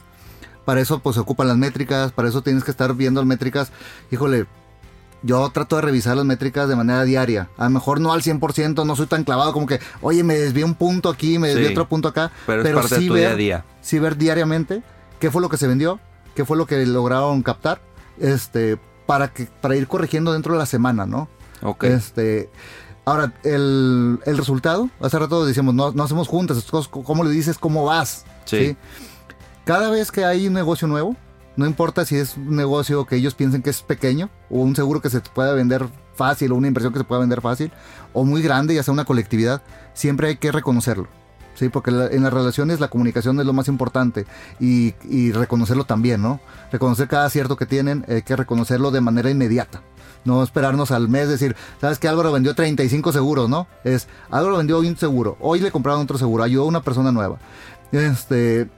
[0.64, 3.73] Para eso pues se ocupan las métricas, para eso tienes que estar viendo las métricas.
[4.12, 4.47] Híjole,
[5.22, 7.48] yo trato de revisar las métricas de manera diaria.
[7.59, 10.64] A lo mejor no al 100%, no soy tan clavado como que, oye, me desvié
[10.64, 11.72] un punto aquí, me desvié Sí.
[11.72, 12.30] otro punto acá.
[12.46, 13.64] Pero es parte de tu ver, día a día.
[13.80, 14.83] sí ver diariamente
[15.18, 16.00] qué fue lo que se vendió,
[16.35, 17.80] qué fue lo que lograron captar,
[18.18, 21.28] este, para, que, para ir corrigiendo dentro de la semana, ¿no?
[21.62, 21.85] Ok.
[21.85, 22.48] Este,
[23.04, 27.85] ahora, el, el resultado, hace rato decíamos, no, no hacemos juntas, ¿cómo le dices cómo
[27.85, 28.24] vas?
[28.46, 28.76] Sí.
[29.64, 31.14] Cada vez que hay un negocio nuevo,
[31.57, 35.01] no importa si es un negocio que ellos piensen que es pequeño, o un seguro
[35.01, 37.73] que se pueda vender fácil, o una inversión que se pueda vender fácil,
[38.13, 39.63] o muy grande, ya sea una colectividad,
[39.95, 41.09] siempre hay que reconocerlo.
[41.55, 44.25] Sí, porque en las relaciones la comunicación es lo más importante
[44.61, 46.41] y, y reconocerlo también, ¿no?
[46.73, 49.83] Reconocer cada acierto que tienen, hay que reconocerlo de manera inmediata.
[50.25, 53.67] No esperarnos al mes, decir, sabes que Álvaro vendió 35 seguros, ¿no?
[53.85, 57.39] Es, Álvaro vendió un seguro, hoy le compraron otro seguro, ayudó a una persona nueva.
[57.93, 58.69] Este,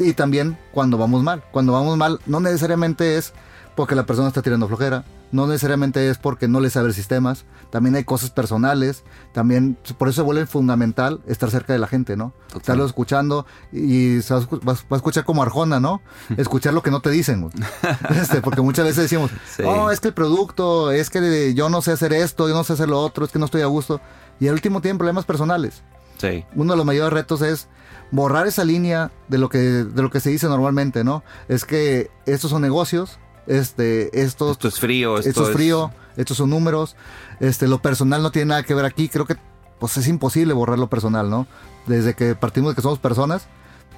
[0.00, 1.42] y también cuando vamos mal.
[1.52, 3.32] Cuando vamos mal, no necesariamente es
[3.76, 7.44] porque la persona está tirando flojera, no necesariamente es porque no le sabe el sistemas,
[7.70, 12.16] también hay cosas personales, también por eso se vuelve fundamental estar cerca de la gente,
[12.16, 12.32] ¿no?
[12.48, 12.60] Total.
[12.60, 16.02] Estarlo escuchando y vas va a escuchar como Arjona, ¿no?
[16.36, 17.48] Escuchar lo que no te dicen,
[18.10, 19.62] este, porque muchas veces decimos, Sí.
[19.64, 22.72] oh, es que el producto, es que yo no sé hacer esto, yo no sé
[22.74, 24.00] hacer lo otro, es que no estoy a gusto.
[24.40, 25.82] Y al último tienen problemas personales
[26.18, 26.44] Sí.
[26.54, 27.68] uno de los mayores retos es
[28.10, 31.22] borrar esa línea de lo que de lo que se dice normalmente, ¿no?
[31.48, 36.36] Es que estos son negocios, este, estos, Esto es frío, esto, esto es frío, estos
[36.36, 36.96] son números,
[37.40, 39.08] este, lo personal no tiene nada que ver aquí.
[39.08, 39.36] Creo que
[39.78, 41.46] pues es imposible borrar lo personal, ¿no?
[41.86, 43.46] Desde que partimos de que somos personas,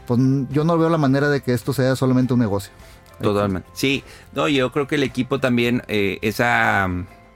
[0.06, 0.20] pues
[0.50, 2.72] yo no veo la manera de que esto sea solamente un negocio.
[3.20, 3.68] Totalmente.
[3.72, 6.88] Sí, no, yo creo que el equipo también, eh, esa,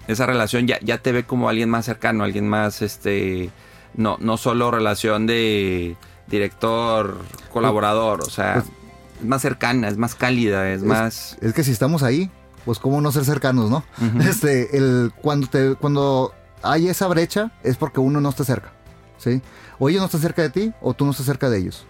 [0.08, 3.50] esa relación ya, ya te ve como alguien más cercano, alguien más, este,
[3.94, 7.18] no, no solo relación de director,
[7.52, 8.56] colaborador, o sea,
[9.20, 11.36] es más cercana, es más cálida, es, más...
[11.40, 12.30] Es que si estamos ahí,
[12.64, 13.84] pues cómo no ser cercanos, ¿no?
[14.20, 18.72] Este, el, cuando, te, cuando hay esa brecha es porque uno no está cerca,
[19.18, 19.40] ¿sí?
[19.78, 21.86] O ellos no están cerca de ti o tú no estás cerca de ellos.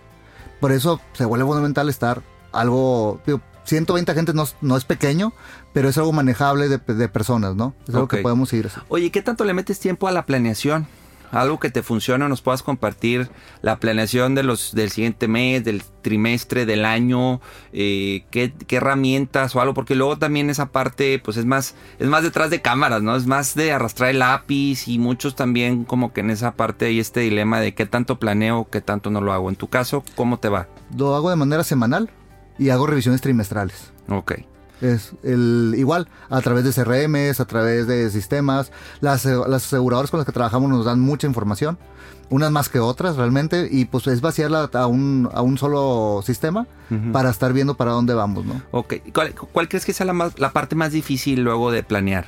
[0.61, 2.23] Por eso se vuelve fundamental estar
[2.53, 5.33] algo, digo, 120 agentes no, es- no es pequeño,
[5.73, 7.75] pero es algo manejable de, de personas, ¿no?
[7.89, 8.81] Es algo que podemos ir así.
[8.89, 10.87] Oye, ¿qué tanto le metes tiempo a la planeación?
[11.31, 13.31] Algo que te funcione, nos puedas compartir
[13.63, 17.41] la planeación de los del siguiente mes, del trimestre, del año,
[17.73, 22.09] eh, ¿qué, qué herramientas o algo, porque luego también esa parte, pues es más, es
[22.09, 23.17] más detrás de cámaras, ¿no?
[23.17, 27.01] Es más de arrastrar el lápiz y muchos también como que en esa parte hay
[27.01, 29.49] este dilema de qué tanto planeo, qué tanto no lo hago.
[29.49, 30.69] En tu caso, ¿cómo te va?
[30.97, 32.11] Lo hago de manera semanal
[32.59, 33.93] y hago revisiones trimestrales.
[34.09, 34.33] Ok.
[34.81, 38.71] Es el igual a través de CRMs, a través de sistemas.
[39.01, 41.79] Las, las aseguradoras con las que trabajamos nos dan mucha información,
[42.29, 46.67] unas más que otras realmente, y pues es vaciarla a un, a un solo sistema
[46.91, 47.13] Ujú.
[47.13, 48.61] para estar viendo para dónde vamos, ¿no?
[48.71, 48.95] Ok.
[49.15, 52.27] ¿Cuál, cuál crees que sea la, más- la parte más difícil luego de planear?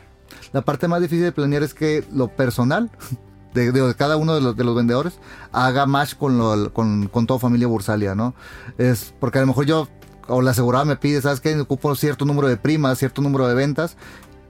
[0.52, 2.90] La parte más difícil de planear es que lo personal
[3.54, 5.18] de, de cada uno de los, de los vendedores
[5.52, 8.34] haga match con, lo, con, con toda familia Bursalia, ¿no?
[8.78, 9.88] Es porque a lo mejor yo
[10.29, 11.59] o la asegurada me pide, ¿sabes qué?
[11.59, 13.97] Ocupo cierto número de primas, cierto número de ventas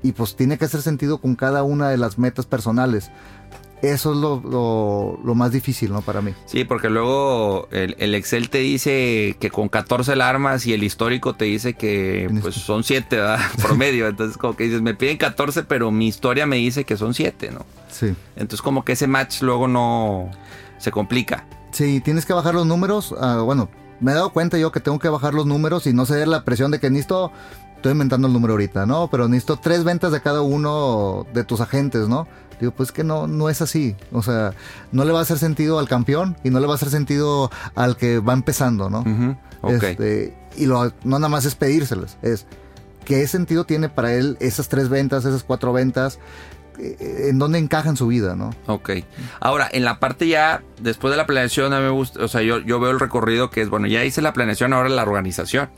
[0.03, 3.11] y pues tiene que hacer sentido con cada una de las metas personales.
[3.81, 4.41] Eso es lo,
[5.25, 6.03] lo, más difícil, ¿no?
[6.03, 6.35] Para mí.
[6.47, 11.37] Sí, porque luego el, el, Excel te dice que con 14 alarmas y el histórico
[11.37, 13.38] te dice que pues son 7, ¿verdad?
[13.62, 14.09] Promedio.
[14.09, 17.53] Entonces, como que dices, me piden 14, pero mi historia me dice que son 7,
[17.53, 17.64] ¿no?
[17.88, 18.14] Sí.
[18.35, 20.29] Entonces, como que ese match luego no
[20.79, 21.47] se complica.
[21.71, 23.12] Sí, tienes que bajar los números.
[23.12, 23.69] Uh, bueno,
[24.00, 26.44] me he dado cuenta yo que tengo que bajar los números y no ceder la
[26.44, 27.32] presión de que necesito
[27.76, 29.08] estoy inventando el número ahorita, ¿no?
[29.08, 32.26] Pero necesito tres ventas de cada uno de tus agentes, ¿no?
[32.61, 33.94] Digo, pues que no, no es así.
[34.12, 34.52] O sea,
[34.90, 37.50] no le va a hacer sentido al campeón y no le va a hacer sentido
[37.76, 39.04] al que va empezando, ¿no?
[39.68, 42.46] Este, y lo, no nada más es pedírselas, es
[43.04, 46.18] qué sentido tiene para él esas tres ventas, esas cuatro ventas,
[46.79, 48.51] en dónde encaja en su vida, ¿no?
[48.67, 48.91] Ok.
[49.41, 52.43] Ahora, en la parte ya, después de la planeación, a mí me gusta, o sea,
[52.43, 55.71] yo, yo veo el recorrido que es, bueno, ya hice la planeación, ahora la organización.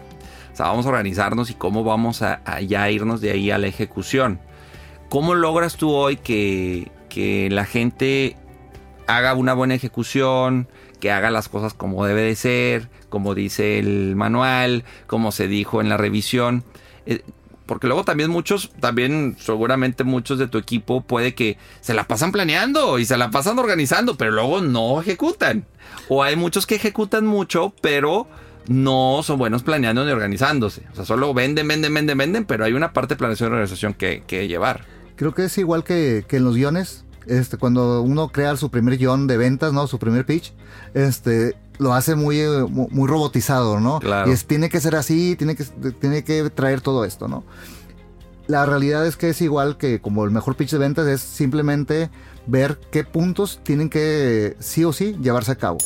[0.53, 3.67] O sea, vamos a organizarnos y cómo vamos a, ya irnos de ahí a la
[3.67, 4.41] ejecución.
[5.09, 8.37] ¿Cómo logras tú hoy que, que la gente
[9.07, 10.69] haga una buena ejecución,
[11.01, 15.81] que haga las cosas como debe de ser, como dice el manual, como se dijo
[15.81, 16.65] en la revisión?
[17.71, 22.33] Porque luego también muchos, también seguramente muchos de tu equipo puede que se la pasan
[22.33, 25.65] planeando y se la pasan organizando, pero luego no ejecutan.
[26.09, 28.27] O hay muchos que ejecutan mucho, pero
[28.67, 30.83] no son buenos planeando ni organizándose.
[30.91, 33.95] O sea, solo venden, venden, venden, venden, pero hay una parte de planeación y organización
[33.95, 34.85] que, llevar.
[35.15, 37.05] Creo que es igual que en los guiones.
[37.29, 39.87] Este, cuando uno crea su primer guion de ventas, ¿no?
[39.87, 40.53] Su primer pitch,
[40.95, 43.99] este, lo hace muy, muy robotizado, ¿no?
[43.99, 44.31] Claro.
[44.31, 47.43] Y es, tiene que ser así, tiene que, tiene que traer todo esto, ¿no?
[48.47, 52.11] La realidad es que es igual que como el mejor pitch de ventas es simplemente
[52.47, 55.79] ver qué puntos tienen que sí o sí llevarse a cabo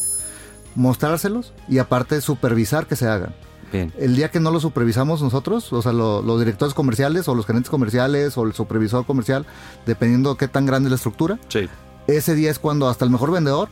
[0.74, 3.35] mostrárselos y aparte supervisar que se hagan.
[3.72, 3.92] Bien.
[3.98, 7.70] El día que no lo supervisamos nosotros, o sea, los directores comerciales o los gerentes
[7.70, 9.46] comerciales o el supervisor comercial,
[9.85, 11.68] dependiendo de qué tan grande es la estructura, sí.
[12.07, 13.68] ese día es cuando hasta el mejor vendedor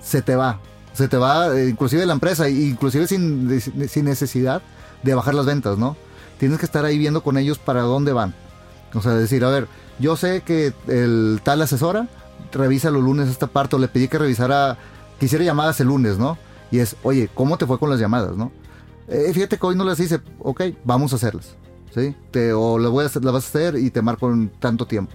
[0.00, 0.60] se te va.
[0.92, 4.62] Se te va, eh, inclusive la empresa, inclusive sin, sin necesidad
[5.02, 5.96] de bajar las ventas, ¿no?
[6.38, 8.34] Tienes que estar ahí viendo con ellos para dónde van.
[8.94, 12.08] O sea, decir, a ver, yo sé que el tal asesora
[12.52, 14.76] revisa los lunes esta parte o le pedí que revisara
[15.22, 16.36] quisiera llamadas el lunes, ¿no?
[16.72, 18.50] Y es, oye, ¿cómo te fue con las llamadas, no?
[19.06, 21.54] Eh, fíjate que hoy no las hice, ok, vamos a hacerlas,
[21.94, 22.16] ¿sí?
[22.32, 24.86] Te, o las, voy a hacer, las vas a hacer y te marco en tanto
[24.86, 25.12] tiempo.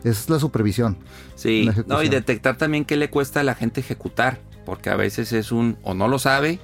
[0.00, 0.98] Esa es la supervisión.
[1.36, 5.32] Sí, no, y detectar también qué le cuesta a la gente ejecutar, porque a veces
[5.32, 6.60] es un, o no lo sabe,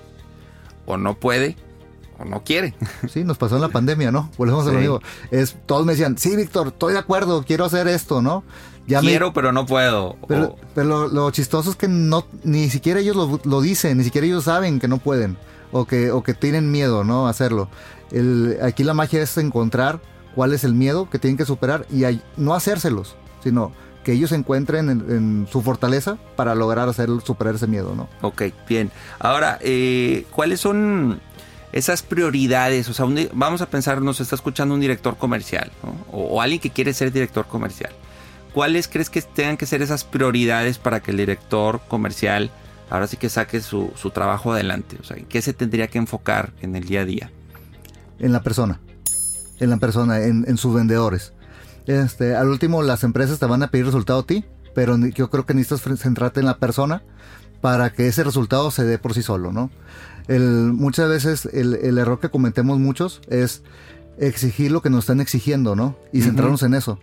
[0.84, 1.56] o no puede,
[2.18, 2.74] o no quiere.
[3.08, 4.30] Sí, nos pasó en la pandemia, ¿no?
[4.36, 4.70] Volvemos sí.
[4.70, 5.00] a lo mismo.
[5.30, 8.44] Es, todos me decían, sí, Víctor, estoy de acuerdo, quiero hacer esto, ¿no?
[8.88, 9.32] Ya Quiero, me...
[9.32, 10.16] pero no puedo.
[10.26, 10.56] Pero, o...
[10.74, 14.26] pero lo, lo, chistoso es que no, ni siquiera ellos lo, lo, dicen, ni siquiera
[14.26, 15.38] ellos saben que no pueden.
[15.70, 17.28] O que, o que tienen miedo, ¿no?
[17.28, 17.68] A hacerlo.
[18.10, 20.00] El, aquí la magia es encontrar
[20.34, 23.72] cuál es el miedo que tienen que superar y hay, no hacérselos, sino
[24.04, 28.08] que ellos encuentren en, en, su fortaleza para lograr hacer superar ese miedo, ¿no?
[28.20, 28.90] Ok, bien.
[29.18, 31.20] Ahora, eh, ¿cuáles son
[31.72, 32.88] esas prioridades?
[32.88, 35.94] O sea, un, vamos a pensar, nos está escuchando un director comercial, ¿no?
[36.10, 37.92] o, o alguien que quiere ser director comercial.
[38.52, 42.50] ¿cuáles crees que tengan que ser esas prioridades para que el director comercial
[42.90, 44.96] ahora sí que saque su, su, trabajo adelante?
[45.00, 47.30] O sea, ¿en qué se tendría que enfocar en el día a día?
[48.18, 48.80] En la persona,
[49.60, 51.32] en la persona, en, en sus vendedores.
[51.86, 55.46] Este, al último, las empresas te van a pedir resultado a ti, pero yo creo
[55.46, 57.02] que necesitas centrarte en la persona
[57.60, 59.70] para que ese resultado se dé por sí solo, ¿no?
[60.28, 63.62] El, muchas veces el, el error que cometemos muchos es
[64.18, 65.96] exigir lo que nos están exigiendo, ¿no?
[66.12, 66.24] Y uh -huh.
[66.26, 66.98] centrarnos en eso.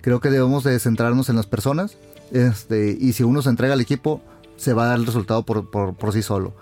[0.00, 1.96] Creo que debemos de centrarnos en las personas
[2.32, 4.22] este, y si uno se entrega al equipo,
[4.56, 6.54] se va a dar el resultado por, por, por sí solo.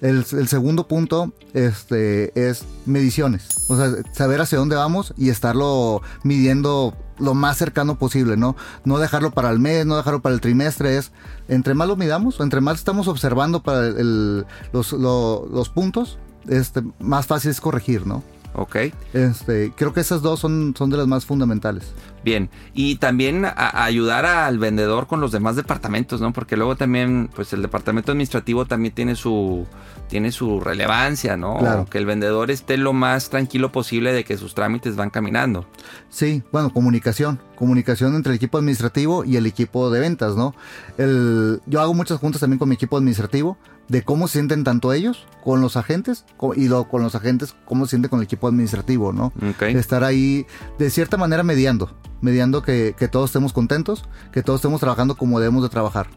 [0.00, 3.48] El, el, segundo punto este, es mediciones.
[3.68, 8.56] O sea, saber hacia dónde vamos y estarlo midiendo lo más cercano posible, ¿no?
[8.84, 10.96] No dejarlo para el mes, no dejarlo para el trimestre.
[10.96, 11.12] Es,
[11.48, 16.82] entre más lo midamos, entre más estamos observando para el, los, lo, los puntos, este,
[16.98, 18.22] más fácil es corregir, ¿no?
[18.54, 18.76] Ok.
[19.12, 21.92] Este, creo que esas dos son, son de las más fundamentales.
[22.22, 26.32] Bien, y también a, a ayudar al vendedor con los demás departamentos, ¿no?
[26.32, 29.66] Porque luego también, pues el departamento administrativo también tiene su,
[30.08, 31.56] tiene su relevancia, ¿no?
[31.58, 31.86] Claro.
[31.86, 35.66] Que el vendedor esté lo más tranquilo posible de que sus trámites van caminando.
[36.10, 37.40] Sí, bueno, comunicación.
[37.56, 40.54] Comunicación entre el equipo administrativo y el equipo de ventas, ¿no?
[40.98, 43.56] El, yo hago muchas juntas también con mi equipo administrativo
[43.88, 46.24] de cómo se sienten tanto ellos con los agentes
[46.56, 49.32] y lo, con los agentes cómo se sienten con el equipo administrativo, ¿no?
[49.54, 49.74] Okay.
[49.74, 50.46] Estar ahí
[50.78, 55.40] de cierta manera mediando, mediando que, que, todos estemos contentos, que todos estemos trabajando como
[55.40, 56.08] debemos de trabajar.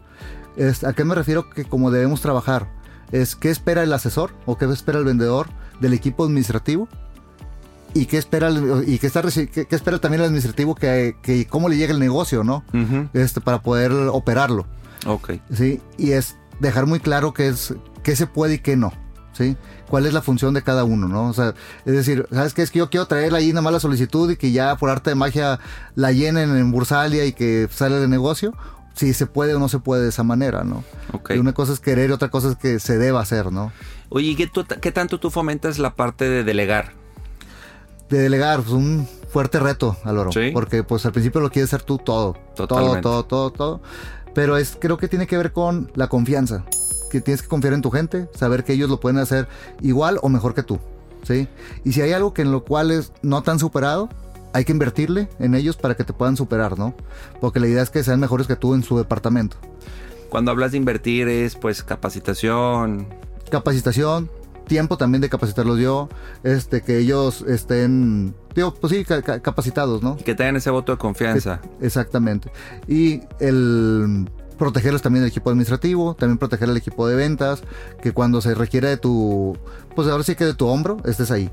[0.56, 2.68] Es, ¿A qué me refiero que como debemos trabajar?
[3.12, 5.48] Es qué espera el asesor o qué espera el vendedor
[5.80, 6.88] del equipo administrativo
[7.92, 11.46] y qué espera el- y qué está qué, qué espera también el administrativo que, que
[11.46, 12.64] cómo le llega el negocio, ¿no?
[13.12, 14.66] Este para poder operarlo,
[15.06, 15.32] Ok.
[15.52, 15.80] ¿sí?
[15.98, 18.92] Y es dejar muy claro qué es qué se puede y qué no,
[19.34, 19.56] ¿sí?
[19.88, 21.28] ¿Cuál es la función de cada uno, no?
[21.28, 22.62] O sea, es decir, ¿sabes qué?
[22.62, 25.10] Es que yo quiero traer ahí nada más la solicitud y que ya por arte
[25.10, 25.60] de magia
[25.94, 28.54] la llenen en Bursalia y que sale de negocio.
[28.94, 30.84] Si se puede o no se puede de esa manera, ¿no?
[31.30, 33.72] Y una cosa es querer y otra cosa es que se deba hacer, ¿no?
[34.08, 36.92] Oye, ¿y ¿qué, tú- qué tanto tú fomentas la parte de delegar?
[38.08, 40.30] de delegar, pues un fuerte reto, Álvaro.
[40.30, 40.50] Sí.
[40.52, 42.36] Porque pues al principio lo quieres hacer tú todo.
[42.54, 43.00] Totalmente.
[43.00, 43.80] Todo, todo, todo, todo.
[44.34, 46.64] Pero es, creo que tiene que ver con la confianza.
[47.14, 49.46] Que tienes que confiar en tu gente, saber que ellos lo pueden hacer
[49.80, 50.80] igual o mejor que tú.
[51.22, 51.46] ¿Sí?
[51.84, 54.08] Y si hay algo que en lo cual es no tan superado,
[54.52, 56.92] hay que invertirle en ellos para que te puedan superar, ¿no?
[57.40, 59.56] Porque la idea es que sean mejores que tú en su departamento.
[60.28, 63.06] Cuando hablas de invertir es pues capacitación.
[63.48, 64.28] capacitación,
[64.66, 66.08] tiempo también de capacitarlos yo,
[66.42, 70.16] este, que ellos estén, digo, pues sí, ca- ca- capacitados, ¿no?
[70.18, 71.60] y Que tengan ese voto de confianza.
[71.80, 72.50] Exactamente.
[72.88, 77.62] Y el protegerlos también del equipo administrativo, también proteger al equipo de ventas,
[78.02, 79.56] que cuando se requiere de tu,
[79.94, 81.50] pues ahora sí que de tu hombro, estés ahí.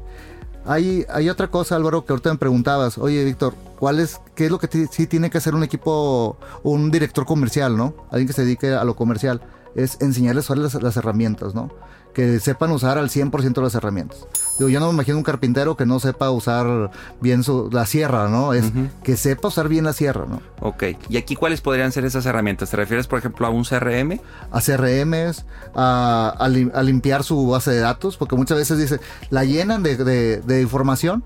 [0.65, 4.51] Hay, hay otra cosa, Álvaro, que ahorita me preguntabas, oye, Víctor, ¿cuál es, qué es
[4.51, 7.95] lo que sí tiene que hacer un equipo, un director comercial, ¿no?
[8.11, 9.41] Alguien que se dedique a lo comercial,
[9.75, 11.69] es enseñarles a usar las, las herramientas, ¿no?
[12.13, 14.27] Que sepan usar al 100% las herramientas.
[14.59, 18.27] Digo, yo no me imagino un carpintero que no sepa usar bien su, la sierra,
[18.27, 18.53] ¿no?
[18.53, 18.65] Es
[19.03, 20.41] que sepa usar bien la sierra, ¿no?
[20.59, 20.83] Ok.
[21.07, 22.69] ¿Y aquí cuáles podrían ser esas herramientas?
[22.69, 24.19] ¿Te refieres, por ejemplo, a un CRM?
[24.51, 28.99] a CRMs, a, a lim- a limpiar su base de datos, porque muchas veces dice,
[29.29, 31.23] la llenan de, de- de información,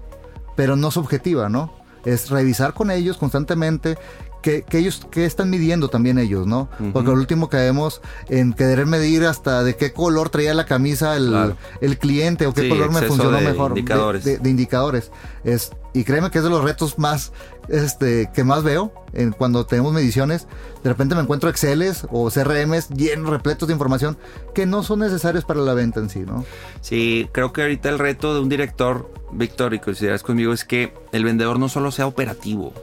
[0.56, 1.74] pero no es objetiva, ¿no?
[2.06, 3.98] Es revisar con ellos constantemente
[4.46, 6.70] que, que ellos, que están midiendo también ellos, ¿no?
[6.94, 11.16] Porque lo último que vemos en querer medir hasta de qué color traía la camisa
[11.18, 11.58] el, Claro.
[11.82, 13.74] el cliente o qué Sí, color me funcionó de mejor.
[13.74, 14.24] de- indicadores.
[14.24, 15.12] De, de indicadores.
[15.44, 17.32] Es, y créeme que es de los retos más,
[17.70, 20.46] este, que más veo en, cuando tenemos mediciones.
[20.84, 24.16] De repente me encuentro Exceles o CRMs llenos, repletos de información
[24.54, 26.46] que no son necesarios para la venta en sí, ¿no?
[26.82, 30.94] Sí, creo que ahorita el reto de un director, Víctor, y coincidirás conmigo, es que
[31.14, 32.74] el vendedor no solo sea operativo.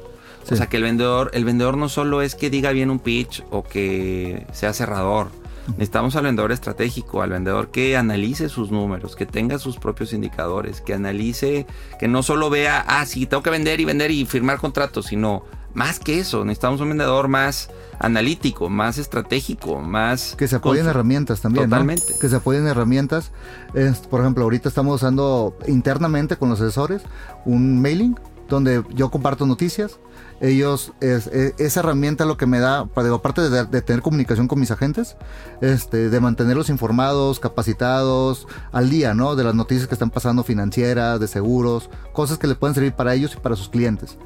[0.45, 0.55] Sí.
[0.55, 3.45] O sea, que el vendedor, el vendedor no solo es que diga bien un pitch
[3.51, 5.29] o que sea cerrador.
[5.69, 10.81] Necesitamos al vendedor estratégico, al vendedor que analice sus números, que tenga sus propios indicadores,
[10.81, 11.67] que analice,
[12.01, 15.45] que no solo vea, ah, sí, tengo que vender y vender y firmar contratos, sino
[15.75, 20.35] más que eso, necesitamos un vendedor más analítico, más estratégico, más...
[20.37, 21.71] Que se apoyen herramientas también.
[21.71, 21.77] ¿no?
[21.77, 22.15] Totalmente.
[22.21, 23.31] Que se apoyen en herramientas.
[23.73, 27.03] Es, por ejemplo, ahorita estamos usando internamente con los asesores
[27.45, 29.99] un mailing donde yo comparto noticias.
[30.41, 34.03] Ellos, es, es- esa herramienta lo que me da, pa- digo, aparte de, de tener
[34.03, 35.17] comunicación con mis agentes,
[35.61, 39.37] este, de mantenerlos informados, capacitados, al día, ¿no?
[39.37, 43.15] De las noticias que están pasando financieras, de seguros, cosas que les pueden servir para
[43.15, 44.19] ellos y para sus clientes.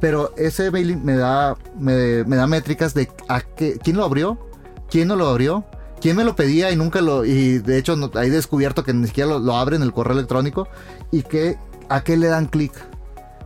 [0.00, 4.38] Pero ese mailing me da, me da métricas de a qué, quién lo abrió,
[4.88, 5.64] quién no lo abrió,
[6.00, 7.24] quién me lo pedía y nunca lo.
[7.24, 10.12] Y de hecho, no, ahí he descubierto que ni siquiera lo, lo abren el correo
[10.16, 10.68] electrónico
[11.10, 12.72] y que a qué le dan clic.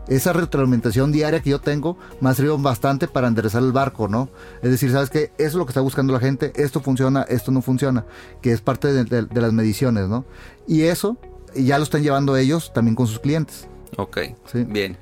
[0.09, 4.29] Esa retroalimentación diaria que yo tengo me ha servido bastante para enderezar el barco, ¿no?
[4.63, 5.31] Es decir, ¿sabes qué?
[5.39, 8.05] Eso es lo que está buscando la gente, esto funciona, esto no funciona,
[8.41, 10.25] que es parte de, de- de las mediciones, ¿no?
[10.67, 11.17] Y eso
[11.55, 13.69] ya lo están llevando ellos también con sus clientes.
[13.97, 14.19] Ok,
[14.51, 14.65] Sí.
[14.65, 14.97] bien,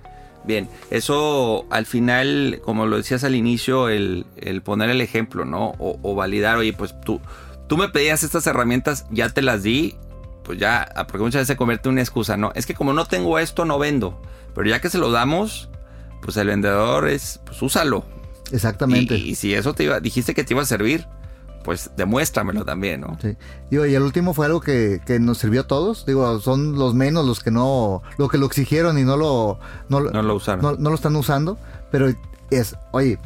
[0.45, 0.69] bien.
[0.91, 5.71] Eso al final, como lo decías al inicio, el, el poner el ejemplo, ¿no?
[5.79, 7.21] O, o validar, oye, pues tú,
[7.69, 9.95] tú me pedías estas herramientas, ya te las di,
[10.45, 12.53] pues ya, ah, porque muchas veces se convierte en una excusa, ¿no?
[12.55, 14.21] Es que como no tengo esto, no vendo.
[14.55, 15.69] Pero ya que se lo damos,
[16.23, 18.05] pues el vendedor es, pues úsalo.
[18.53, 19.15] Exactamente.
[19.17, 21.07] y si eso te iba, dijiste que te iba a servir,
[21.63, 23.17] pues demuéstramelo también, ¿no?
[23.23, 23.37] Sí.
[23.71, 26.05] Digo, y el último fue algo que, que nos sirvió a todos.
[26.07, 30.01] Digo, son los menos los que no, lo que lo exigieron y no lo, no,
[30.01, 30.63] lo- No lo usaron.
[30.63, 31.59] no, no lo están usando.
[31.93, 32.13] Pero
[32.51, 33.19] es, oye,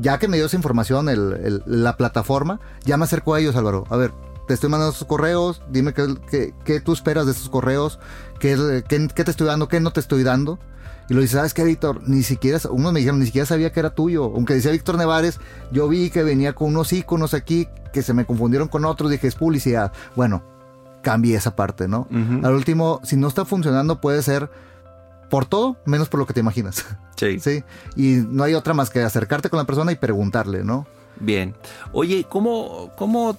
[0.00, 3.56] ya que me dio esa información el- el- la plataforma, ya me acerco a ellos,
[3.56, 3.84] Álvaro.
[3.90, 4.12] A ver,
[4.48, 7.98] te estoy mandando estos correos, dime qué, qué- qué tú esperas de estos correos,
[8.40, 10.58] qué, qué, qué te estoy dando, qué no te estoy dando.
[11.08, 12.00] Y lo dice, ¿sabes qué, Víctor?
[12.08, 14.24] Ni siquiera, unos me dijeron, ni siquiera sabía que era tuyo.
[14.24, 15.38] Aunque decía Víctor Nevares,
[15.70, 19.26] yo vi que venía con unos iconos aquí que se me confundieron con otros, dije,
[19.26, 19.92] es publicidad.
[20.16, 20.42] Bueno,
[21.02, 22.06] cambié esa parte, ¿no?
[22.44, 24.48] Al último, si no está funcionando, puede ser
[25.28, 26.84] por todo, menos por lo que te imaginas.
[27.14, 27.38] Sí.
[27.38, 27.62] sí.
[27.94, 30.86] Y no hay otra más que acercarte con la persona y preguntarle, ¿no?
[31.20, 31.54] Bien.
[31.92, 33.36] Oye, ¿cómo, cómo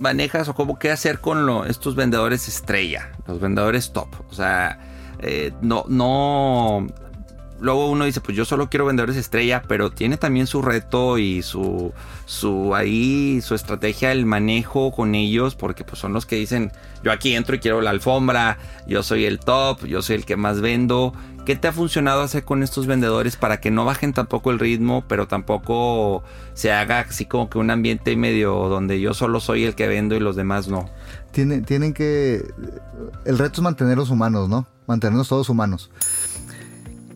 [0.00, 4.08] manejas o cómo qué hacer con estos vendedores estrella, los vendedores top?
[4.28, 4.80] O sea,
[5.20, 6.86] eh, no, no,
[7.60, 11.42] luego uno dice, pues yo solo quiero vendedores estrella, pero tiene también su reto y
[11.42, 11.92] su,
[12.26, 17.12] su ahí, su estrategia, el manejo con ellos, porque pues son los que dicen, yo
[17.12, 20.60] aquí entro y quiero la alfombra, yo soy el top, yo soy el que más
[20.60, 21.12] vendo.
[21.44, 25.04] ¿Qué te ha funcionado hacer con estos vendedores para que no bajen tampoco el ritmo,
[25.08, 29.74] pero tampoco se haga así como que un ambiente medio donde yo solo soy el
[29.74, 30.90] que vendo y los demás no?
[31.32, 32.44] Tienen, tienen que...
[33.24, 34.66] El reto es mantenerlos humanos, ¿no?
[34.86, 35.90] Mantenernos todos humanos.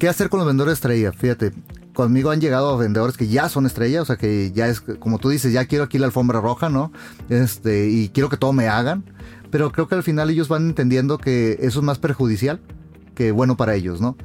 [0.05, 1.13] ¿Qué hacer con los vendedores estrella?
[1.13, 1.55] Fíjate,
[1.95, 5.31] conmigo han llegado vendedores que ya son estrella, o sea que ya es, como tú
[5.31, 6.93] dices, ya quiero aquí la alfombra roja, ¿no?
[7.31, 9.03] Este, y quiero que todo me hagan.
[9.51, 12.61] Pero creo que al final ellos van entendiendo que eso es más perjudicial
[13.15, 14.19] que bueno para ellos, ¿no?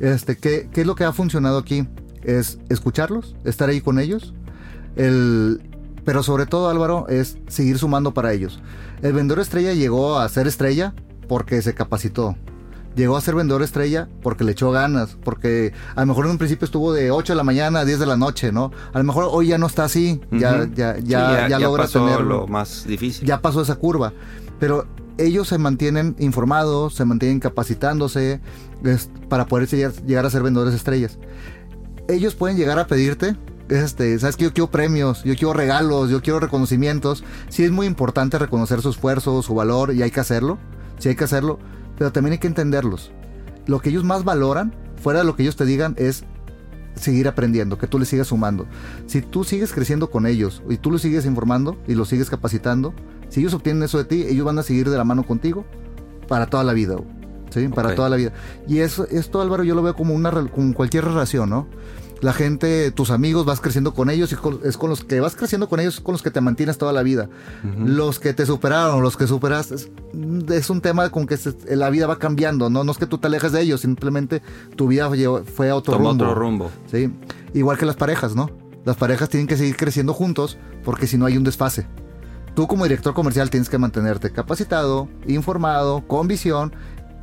[0.00, 1.88] Este, ¿qué, ¿qué, es lo que ha funcionado aquí?
[2.22, 4.34] Es escucharlos, estar ahí con ellos.
[4.96, 5.62] El,
[6.04, 8.60] pero sobre todo, Álvaro, es seguir sumando para ellos.
[9.00, 10.92] El vendedor estrella llegó a ser estrella
[11.26, 12.36] porque se capacitó,
[12.94, 16.38] llegó a ser vendedor estrella porque le echó ganas, porque a lo mejor en un
[16.38, 18.72] principio estuvo de 8 de la mañana a 10 de la noche, ¿no?
[18.92, 22.46] A lo mejor hoy ya no está así, ya, ya, ya, ya, logra pasó lo
[22.46, 23.26] más difícil.
[23.26, 24.12] Ya pasó esa curva,
[24.58, 24.86] pero
[25.18, 28.40] ellos se mantienen informados, se mantienen capacitándose
[29.28, 31.18] para poder llegar, a ser vendedores estrellas.
[32.08, 33.36] Ellos pueden llegar a pedirte
[33.68, 37.24] este, sabes que yo quiero premios, yo quiero regalos, yo quiero reconocimientos.
[37.48, 40.58] Sí es muy importante reconocer su esfuerzo, su valor y hay que hacerlo.
[40.98, 41.58] Sí hay que hacerlo,
[42.02, 43.12] pero también hay que entenderlos.
[43.66, 46.24] Lo que ellos más valoran, fuera de lo que ellos te digan, es
[46.96, 48.66] seguir aprendiendo, que tú les sigas sumando.
[49.06, 52.92] Si tú sigues creciendo con ellos y tú los sigues informando y los sigues capacitando,
[53.28, 55.64] si ellos obtienen eso de ti, ellos van a seguir de la mano contigo
[56.26, 56.96] para toda la vida.
[57.50, 57.68] ¿sí?
[57.68, 58.32] Para toda la vida.
[58.66, 61.68] Y eso, esto, Álvaro, yo lo veo como, una, como cualquier relación, ¿no?
[62.22, 65.68] La gente, tus amigos, vas creciendo con ellos y es con los que vas creciendo
[65.68, 67.28] con ellos, con los que te mantienes toda la vida.
[67.84, 71.36] Los que te superaron, los que superaste, es, un tema con que
[71.68, 72.84] la vida va cambiando, ¿no?
[72.84, 74.40] No es que tú te alejes de ellos, simplemente
[74.76, 75.10] tu vida
[75.52, 76.10] fue a otro rumbo.
[76.10, 76.70] otro rumbo.
[76.86, 77.12] Sí.
[77.54, 78.50] Igual que las parejas, ¿no?
[78.84, 81.88] Las parejas tienen que seguir creciendo juntos porque si no hay un desfase.
[82.54, 86.72] Tú como director comercial tienes que mantenerte capacitado, informado, con visión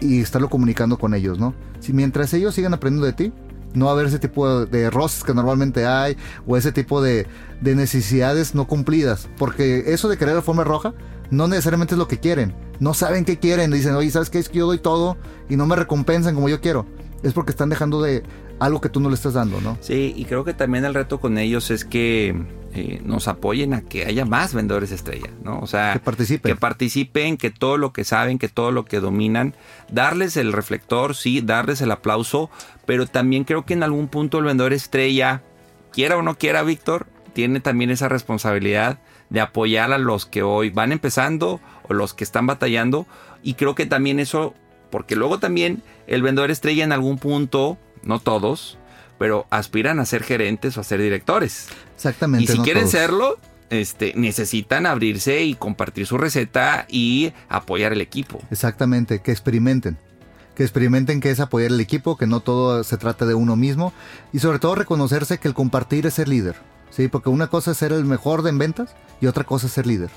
[0.02, 1.54] y estarlo comunicando con ellos, ¿no?
[1.80, 3.34] Si mientras ellos sigan aprendiendo de ti,
[3.74, 6.17] no haber ese tipo de roces que normalmente hay
[6.47, 7.28] o ese tipo de,
[7.61, 9.30] necesidades no cumplidas.
[9.38, 10.93] Porque eso de querer la forma roja
[11.30, 12.53] no necesariamente es lo que quieren.
[12.80, 13.72] No saben qué quieren.
[13.72, 14.39] Dicen, oye, ¿sabes qué?
[14.39, 15.17] Es que yo doy todo
[15.49, 16.86] y no me recompensan como yo quiero.
[17.22, 18.24] Es porque están dejando de
[18.59, 19.78] algo que tú no le estás dando, ¿no?
[19.82, 22.36] Sí, y creo que también el reto con ellos es que
[22.74, 25.59] eh, nos apoyen a que haya más vendedores estrella, ¿no?
[25.59, 26.51] O sea, que participen.
[26.51, 29.55] Que participen, que todo lo que saben, que todo lo que dominan,
[29.91, 32.49] darles el reflector, sí, darles el aplauso,
[32.86, 35.41] pero también creo que en algún punto el vendedor estrella,
[35.91, 38.99] quiera o no quiera, Víctor, tiene también esa responsabilidad
[39.30, 43.07] de apoyar a los que hoy van empezando o los que están batallando.
[43.43, 44.53] Y creo que también eso,
[44.89, 48.78] porque luego también el vendedor estrella en algún punto, no todos,
[49.20, 51.67] pero aspiran a ser gerentes o a ser directores.
[51.95, 52.51] Exactamente.
[52.51, 53.38] Y si quieren serlo,
[53.70, 58.41] este, necesitan abrirse y compartir su receta y apoyar el equipo.
[58.49, 59.99] Exactamente, que experimenten.
[60.55, 63.93] Que experimenten que es apoyar el equipo, que no todo se trata de uno mismo
[64.34, 66.55] y sobre todo reconocerse que el compartir es ser líder.
[66.89, 67.07] ¿sí?
[67.09, 69.86] Porque una cosa es ser el mejor de en ventas y otra cosa es ser
[69.86, 70.09] líder.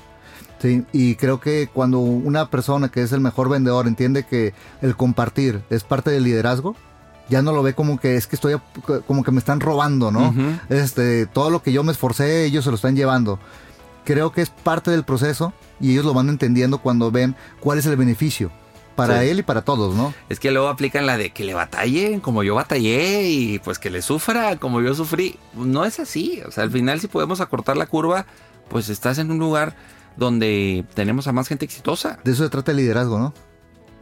[0.59, 0.85] ¿sí?
[0.91, 5.61] Y creo que cuando una persona que es el mejor vendedor entiende que el compartir
[5.69, 6.75] es parte del liderazgo,
[7.33, 8.55] ya no lo ve como que es que estoy
[9.07, 10.33] como que me están robando, ¿no?
[10.69, 13.39] Este, todo lo que yo me esforcé, ellos se lo están llevando.
[14.05, 17.87] Creo que es parte del proceso y ellos lo van entendiendo cuando ven cuál es
[17.87, 18.51] el beneficio
[18.95, 20.13] para él y para todos, ¿no?
[20.29, 23.89] Es que luego aplican la de que le batallen como yo batallé y pues que
[23.89, 25.39] le sufra como yo sufrí.
[25.55, 26.39] No es así.
[26.47, 28.27] O sea, al final si podemos acortar la curva,
[28.69, 29.75] pues estás en un lugar
[30.17, 32.19] donde tenemos a más gente exitosa.
[32.23, 33.33] De eso se trata el liderazgo, ¿no?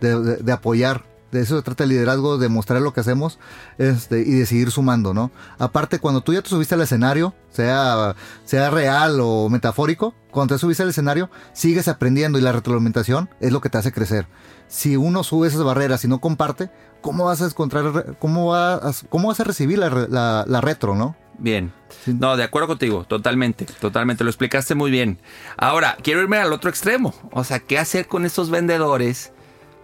[0.02, 3.40] de apoyar de eso se trata el liderazgo, de mostrar lo que hacemos
[3.78, 5.32] este, y de seguir sumando, ¿no?
[5.58, 8.16] Aparte, cuando tú ya te subiste al escenario, sea,
[8.46, 13.52] sea real o metafórico, cuando te subiste al escenario, sigues aprendiendo y la retroalimentación es
[13.52, 14.28] lo que te hace crecer.
[14.68, 16.70] Si uno sube esas barreras y no comparte,
[17.02, 21.16] ¿cómo vas a encontrar, cómo vas, cómo vas a recibir la, la, retro, no?
[21.38, 21.74] Bien.
[22.06, 25.20] No, de acuerdo contigo, totalmente, totalmente, lo explicaste muy bien.
[25.58, 27.14] Ahora, quiero irme al otro extremo.
[27.32, 29.34] O sea, ¿qué hacer con estos vendedores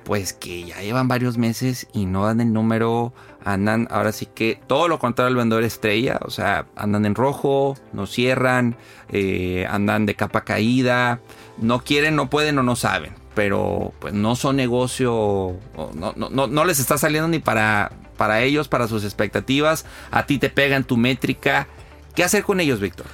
[0.08, 3.12] pues que ya llevan varios meses y no dan el número,
[3.44, 7.76] andan ahora sí que todo lo contrario al vendedor estrella, o sea, andan en rojo,
[7.92, 8.78] no cierran,
[9.10, 11.20] eh, andan de capa caída,
[11.58, 15.58] no quieren, no pueden o no saben, pero pues no son negocio,
[15.94, 20.38] no, no, no, les está saliendo ni para, para ellos, para sus expectativas, a ti
[20.38, 21.68] te pegan tu métrica,
[22.16, 23.08] ¿qué hacer con ellos, Víctor?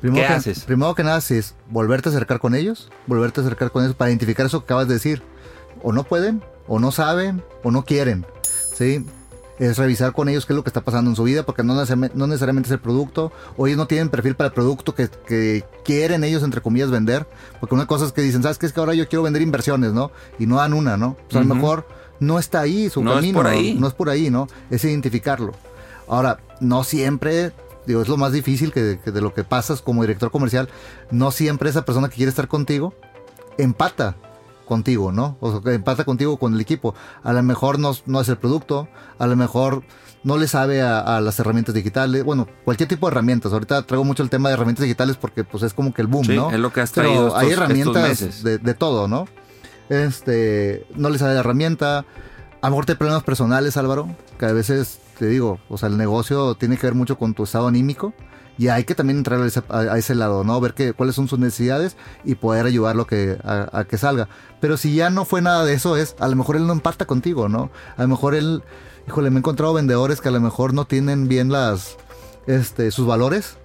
[0.00, 0.64] ¿Qué haces?
[0.64, 4.08] Primero que nada es volverte a acercar con ellos, volverte a acercar con ellos para
[4.08, 5.22] identificar eso que acabas de decir
[5.82, 8.26] o no pueden, o no saben, o no quieren.
[8.74, 9.04] ¿sí?
[9.58, 11.74] es revisar con ellos qué es lo que está pasando en su vida, porque no
[11.74, 15.08] necesariamente, no necesariamente es el producto, o ellos no tienen perfil para el producto que,
[15.26, 17.26] que quieren ellos, entre comillas, vender,
[17.60, 18.66] porque una cosa es que dicen, ¿sabes qué?
[18.66, 20.10] Es que ahora yo quiero vender inversiones, ¿no?
[20.38, 21.16] Y no dan una, ¿no?
[21.28, 21.86] Pues a lo mejor
[22.20, 23.74] no está ahí su No es camino, por ahí.
[23.74, 24.48] no es por ahí, ¿no?
[24.70, 25.52] Es identificarlo.
[26.08, 27.52] Ahora, no siempre,
[27.86, 30.68] digo, es lo más difícil que, que de lo que pasas como director comercial,
[31.10, 32.94] no siempre esa persona que quiere estar contigo
[33.58, 34.16] empata
[34.68, 35.36] contigo, ¿no?
[35.40, 36.94] O sea, que empata contigo con el equipo.
[37.24, 38.86] A lo mejor no, no es el producto,
[39.18, 39.82] a lo mejor
[40.22, 43.52] no le sabe a, a las herramientas digitales, bueno, cualquier tipo de herramientas.
[43.52, 46.24] Ahorita traigo mucho el tema de herramientas digitales porque pues es como que el boom,
[46.26, 46.50] Sí, ¿no?
[46.52, 48.42] es lo que has Pero traído hay estos- estos herramientas meses.
[48.44, 49.26] de, de todo, ¿no?
[49.88, 51.98] Este, no le sabe la herramienta.
[52.60, 54.08] A lo mejor te hay problemas personales, Álvaro,
[54.38, 57.44] que a veces te digo, o sea, el negocio tiene que ver mucho con tu
[57.44, 58.12] estado anímico
[58.58, 60.60] y hay que también entrar a ese, a- a ese lado, ¿no?
[60.60, 64.28] Ver que, cuáles son sus necesidades y poder ayudarlo que, a, a que salga.
[64.60, 67.06] Pero si ya no fue nada de eso, es, a lo mejor él no empata
[67.06, 67.70] contigo, ¿no?
[67.96, 68.62] A lo mejor él,
[69.06, 71.96] híjole, me he encontrado vendedores que a lo mejor no tienen bien las,
[72.46, 73.56] este, sus valores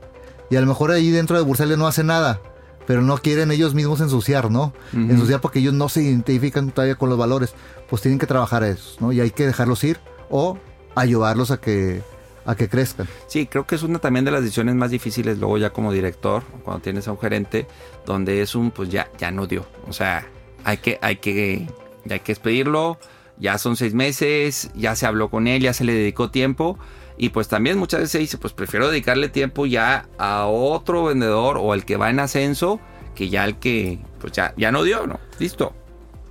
[0.49, 2.39] y a lo mejor ahí dentro de Bursalia no hace nada.
[2.85, 4.73] Pero no quieren ellos mismos ensuciar, ¿no?
[5.09, 7.53] Ensuciar porque ellos no se identifican todavía con los valores.
[7.89, 9.13] Pues tienen que trabajar a esos, ¿no?
[9.13, 10.57] Y hay que dejarlos ir o
[10.93, 12.03] ayudarlos a que,
[12.45, 13.07] a que crezcan.
[13.27, 16.43] Sí, creo que es una también de las decisiones más difíciles luego ya como director,
[16.63, 17.67] cuando tienes a un gerente,
[18.05, 19.65] donde es un, pues ya, ya no dio.
[19.87, 20.27] O sea,
[20.63, 21.67] hay que, hay que,
[22.09, 22.97] hay que despedirlo,
[23.37, 26.77] ya son seis meses, ya se habló con él, ya se le dedicó tiempo.
[27.17, 31.57] Y pues también muchas veces se dice, pues prefiero dedicarle tiempo ya a otro vendedor
[31.59, 32.79] o el que va en ascenso,
[33.15, 35.19] que ya el que, pues ya, ya no dio, ¿no?
[35.39, 35.73] Listo.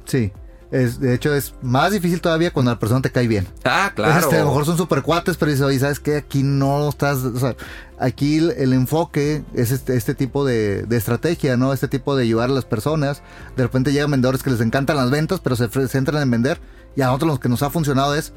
[0.04, 0.32] Sí.
[0.72, 3.46] Es, de hecho, es más difícil todavía cuando la persona te cae bien.
[3.64, 4.18] Ah, claro.
[4.18, 6.16] Este, a lo mejor son super cuates, pero dices, oye, ¿sabes qué?
[6.16, 7.18] Aquí no estás.
[7.18, 7.54] O sea,
[8.00, 11.74] aquí el, el enfoque es este, este tipo de, de estrategia, ¿no?
[11.74, 13.22] Este tipo de ayudar a las personas.
[13.54, 16.58] De repente llegan vendedores que les encantan las ventas, pero se centran en vender.
[16.96, 18.32] Y a nosotros lo que nos ha funcionado es,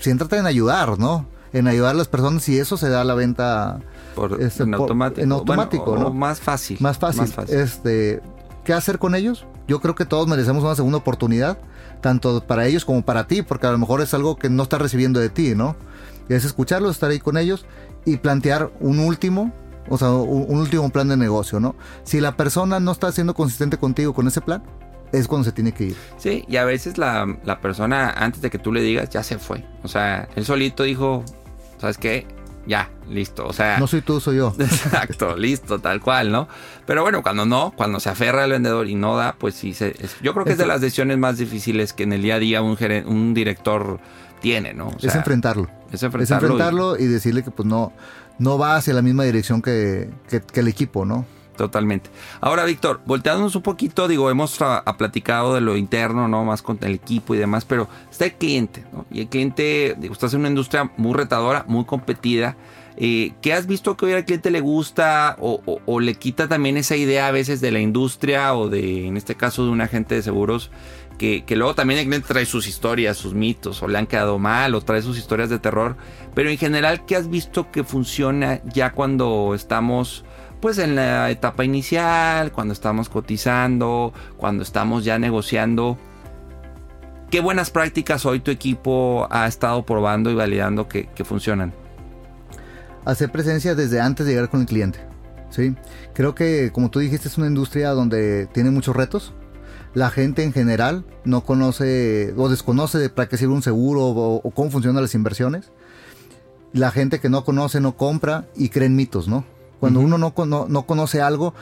[0.00, 1.26] céntrate en ayudar, ¿no?
[1.52, 3.80] En ayudar a las personas y eso se da a la venta
[4.14, 5.20] Por- este, en por- automático.
[5.22, 6.10] en automático, Bueno, o- ¿no?
[6.10, 6.76] o más fácil.
[6.80, 7.24] más fácil.
[7.48, 8.20] Este,
[8.64, 9.44] ¿Qué hacer con ellos?
[9.66, 11.58] Yo creo que todos merecemos una segunda oportunidad,
[12.00, 14.80] tanto para ellos como para ti, porque a lo mejor es algo que no estás
[14.80, 15.76] recibiendo de ti, ¿no?
[16.28, 17.66] Es escucharlos, estar ahí con ellos
[18.04, 19.52] y plantear un último,
[19.88, 21.76] o sea, un, un último plan de negocio, ¿no?
[22.04, 24.62] Si la persona no está siendo consistente contigo con ese plan,
[25.12, 25.96] es cuando se tiene que ir.
[26.18, 29.38] Sí, y a veces la, la persona, antes de que tú le digas, ya se
[29.38, 29.64] fue.
[29.82, 31.24] O sea, él solito dijo,
[31.78, 32.26] ¿sabes qué?
[32.66, 33.46] Ya, listo.
[33.46, 34.54] O sea, No soy tú, soy yo.
[34.58, 36.48] exacto, listo, tal cual, ¿no?
[36.86, 39.88] Pero bueno, cuando no, cuando se aferra al vendedor y no da, pues sí, se,
[40.02, 42.38] es- yo creo que es de las decisiones más difíciles que en el día a
[42.38, 44.00] día un, geren- un director
[44.40, 44.88] tiene, ¿no?
[44.88, 45.68] O es enfrentarlo.
[45.88, 46.48] Es Es enfrentarlo.
[46.48, 47.92] y- enfrentarlo y decirle que pues no,
[48.38, 51.26] no va hacia la misma dirección que, que- que el equipo, ¿no?
[51.56, 52.10] Totalmente.
[52.40, 56.44] Ahora, Víctor, volteándonos un poquito, digo, hemos ha platicado de lo interno, ¿no?
[56.44, 59.06] Más con el equipo y demás, pero está el cliente, ¿no?
[59.10, 62.56] Y el cliente, digo, estás en una industria muy retadora, muy competida.
[62.96, 66.96] Eh, ¿Qué has visto que hoy al cliente le gusta o le quita también esa
[66.96, 70.22] idea a veces de la industria o de, en este caso, de un agente de
[70.22, 70.70] seguros?
[71.18, 74.40] Que, que luego también el cliente trae sus historias, sus mitos, o le han quedado
[74.40, 75.96] mal, o trae sus historias de terror.
[76.34, 80.24] Pero en general, ¿qué has visto que funciona ya cuando estamos
[80.64, 85.98] pues en la etapa inicial, cuando estamos cotizando, cuando estamos ya negociando.
[87.30, 91.74] ¿Qué buenas prácticas hoy tu equipo ha estado probando y validando que, funcionan?
[93.04, 95.00] hacer presencia desde antes de llegar con el cliente.
[95.50, 95.76] ¿sí?
[96.14, 99.34] Creo que, como tú dijiste, es una industria donde tiene muchos retos.
[99.92, 104.36] La gente en general no conoce o desconoce de para qué sirve un seguro o,
[104.36, 105.72] o cómo funcionan las inversiones.
[106.72, 109.44] La gente que no conoce no compra y creen mitos, ¿no?
[109.84, 111.54] Cuando uno no, cono- no conoce algo,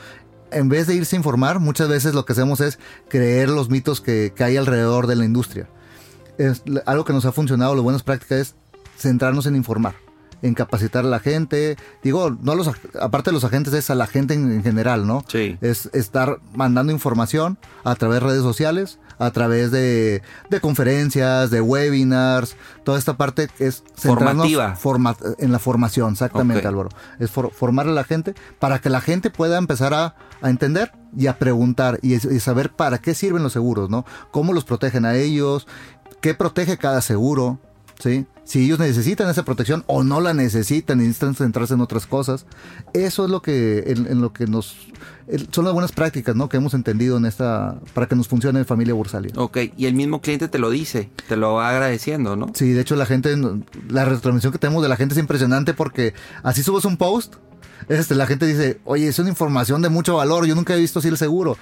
[0.51, 4.01] en vez de irse a informar, muchas veces lo que hacemos es creer los mitos
[4.01, 5.67] que, que hay alrededor de la industria.
[6.37, 8.55] Es, algo que nos ha funcionado, las buenas prácticas es
[8.97, 9.95] centrarnos en informar
[10.43, 11.75] en capacitar a la gente.
[12.03, 15.07] Digo, no los, ag- aparte de los agentes, es a la gente en, en general,
[15.07, 15.25] ¿no?
[15.27, 15.57] Sí.
[15.61, 20.21] Es estar mandando información a través de redes sociales, a través de,
[20.51, 24.75] de conferencias, de webinars, toda esta parte es centrarnos Formativa.
[24.75, 26.67] forma- en la formación, exactamente.
[26.67, 26.89] Álvaro.
[27.19, 30.91] Es for- formar a la gente para que la gente pueda empezar a, a entender
[31.17, 34.05] y a preguntar y, y saber para qué sirven los seguros, ¿no?
[34.31, 35.67] Cómo los protegen a ellos,
[36.21, 37.59] qué protege cada seguro,
[37.99, 38.25] ¿sí?
[38.43, 42.45] Si ellos necesitan esa protección o no la necesitan y necesitan centrarse en otras cosas.
[42.93, 44.75] Eso es lo que, en, en lo que nos,
[45.51, 46.49] son las buenas prácticas, ¿no?
[46.49, 49.31] Que hemos entendido en esta, para que nos funcione en familia Bursalia.
[49.37, 52.51] Ok, y el mismo cliente te lo dice, te lo va agradeciendo, ¿no?
[52.53, 53.35] Sí, de hecho la gente,
[53.87, 56.13] la retransmisión que tenemos de la gente es impresionante porque
[56.43, 57.35] así subes un post
[57.89, 60.99] Este, la gente dice, oye, es una información de mucho valor, yo nunca he visto
[60.99, 61.57] así el seguro.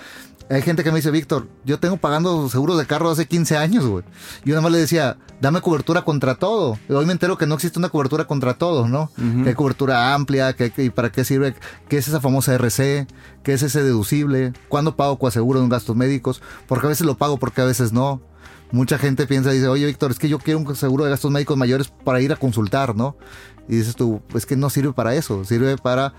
[0.50, 3.86] Hay gente que me dice, Víctor, yo tengo pagando seguros de carro hace 15 años,
[3.86, 4.04] güey.
[4.44, 6.78] Yo nada más le decía, dame cobertura contra todo.
[6.90, 9.10] Y hoy me entero que no existe una cobertura contra todo, ¿no?
[9.44, 11.56] Que hay cobertura amplia, que, y para qué sirve,
[11.88, 13.08] qué es esa famosa RC,
[13.44, 17.18] qué es ese deducible, cuándo pago coaseguro de un gastos médicos, porque a veces lo
[17.18, 18.22] pago, porque a veces no.
[18.72, 21.32] Mucha gente piensa y dice, oye Víctor, es que yo quiero un seguro de gastos
[21.32, 23.18] médicos mayores para ir a consultar, ¿no?
[23.68, 26.14] Y dices tú, es que no sirve para eso, sirve para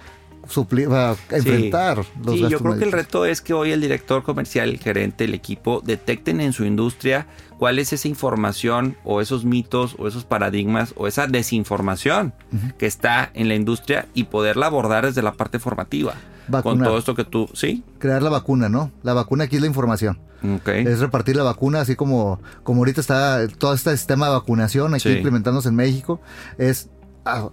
[0.48, 3.80] suplir, para enfrentar los gastos sí, yo creo que el reto es que hoy el
[3.80, 7.26] director comercial, el gerente, el equipo detecten en su industria
[7.58, 12.34] cuál es esa información o esos mitos o esos paradigmas o esa desinformación
[12.78, 16.14] que está en la industria y poderla abordar desde la parte formativa.
[16.62, 17.84] Con todo esto que tú, ¿sí?
[17.98, 18.90] Crear la vacuna, ¿no?
[19.02, 20.18] La vacuna aquí es la información.
[20.66, 25.08] Es repartir la vacuna, así como, como ahorita está todo este sistema de vacunación aquí
[25.08, 26.20] implementándose en México.
[26.58, 26.90] Es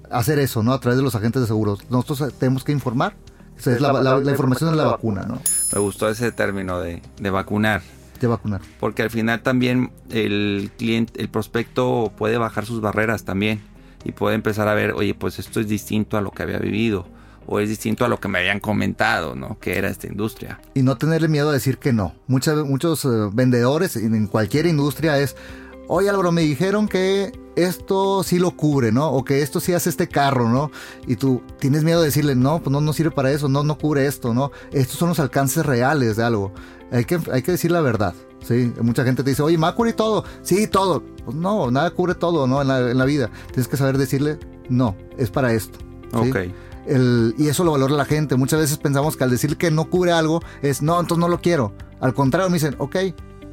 [0.10, 0.74] hacer eso, ¿no?
[0.74, 1.80] A través de los agentes de seguros.
[1.90, 3.16] Nosotros tenemos que informar.
[3.66, 5.40] la, información es la vacuna, ¿no?
[5.74, 7.82] Me gustó ese término de, vacunar.
[8.20, 8.62] De vacunar.
[8.80, 13.62] Porque al final también el cliente, el prospecto puede bajar sus barreras también.
[14.04, 17.06] Y puede empezar a ver, oye, pues esto es distinto a lo que había vivido.
[17.52, 19.58] O es distinto a lo que me habían comentado, ¿no?
[19.60, 20.62] Que era esta industria.
[20.76, 22.14] Y no tenerle miedo a decir que no.
[22.28, 25.36] Muchos, muchos eh, vendedores en cualquier industria es,
[25.88, 29.10] oye Álvaro, me dijeron que esto sí lo cubre, ¿no?
[29.10, 30.70] O que esto sí hace este carro, ¿no?
[31.08, 33.80] Y tú tienes miedo de decirle, no, pues no, no sirve para eso, no, no
[33.80, 34.52] cubre esto, ¿no?
[34.72, 36.54] Estos son los alcances reales de algo.
[36.91, 38.72] Hay que, hay que decir la verdad, ¿sí?
[38.82, 40.24] Mucha gente te dice, oye, ¿me va a cubrir todo?
[40.43, 41.04] Sí, todo.
[41.26, 42.62] Pues no, nada cubre todo, ¿no?
[42.62, 43.32] En la, en la vida.
[43.47, 44.38] Tienes que saber decirle,
[44.70, 45.80] no, es para esto.
[46.12, 46.30] ¿sí?
[46.30, 46.38] Ok.
[46.90, 48.36] El, y eso lo valora la gente.
[48.36, 51.40] Muchas veces pensamos que al decir que no cubre algo es, no, entonces no lo
[51.40, 51.74] quiero.
[52.02, 52.96] Al contrario, me dicen, ok,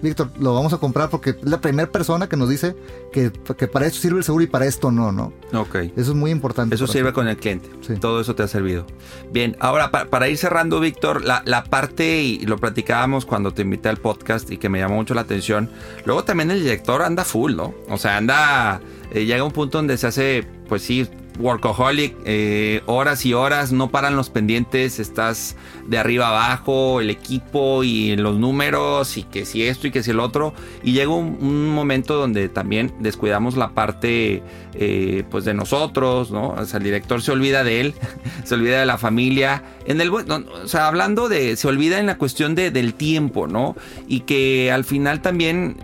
[0.03, 2.77] Víctor, lo vamos a comprar porque es la primera persona que nos dice
[3.13, 5.33] que, para esto sirve el seguro y para esto no, ¿no?
[5.55, 5.75] Ok.
[5.97, 6.75] Eso es muy importante.
[6.75, 7.71] Eso sirve con el cliente.
[7.99, 8.87] Todo eso te ha servido.
[9.33, 13.97] Bien, ahora para, ir cerrando, Víctor, la, parte, y lo platicábamos cuando te invité al
[13.97, 15.71] podcast y que me llamó mucho la atención,
[16.05, 17.75] luego también el director anda full, ¿no?
[17.89, 18.81] O sea, anda,
[19.11, 21.09] eh, llega un punto donde se hace, pues sí,
[21.39, 25.57] workaholic, eh, horas y horas, no paran los pendientes, estás
[25.87, 30.11] de arriba abajo, el equipo y los números y que si esto y que si
[30.11, 30.55] el otro.
[30.83, 34.43] Y llega un, momento donde también descuidamos la parte
[34.75, 36.51] eh, pues de nosotros, ¿no?
[36.51, 37.95] O sea, el director se olvida de él,
[38.45, 39.63] se olvida de la familia.
[39.87, 43.77] En el, o sea, hablando de, se olvida en la cuestión de, del tiempo, ¿no?
[44.09, 45.77] Y que al final también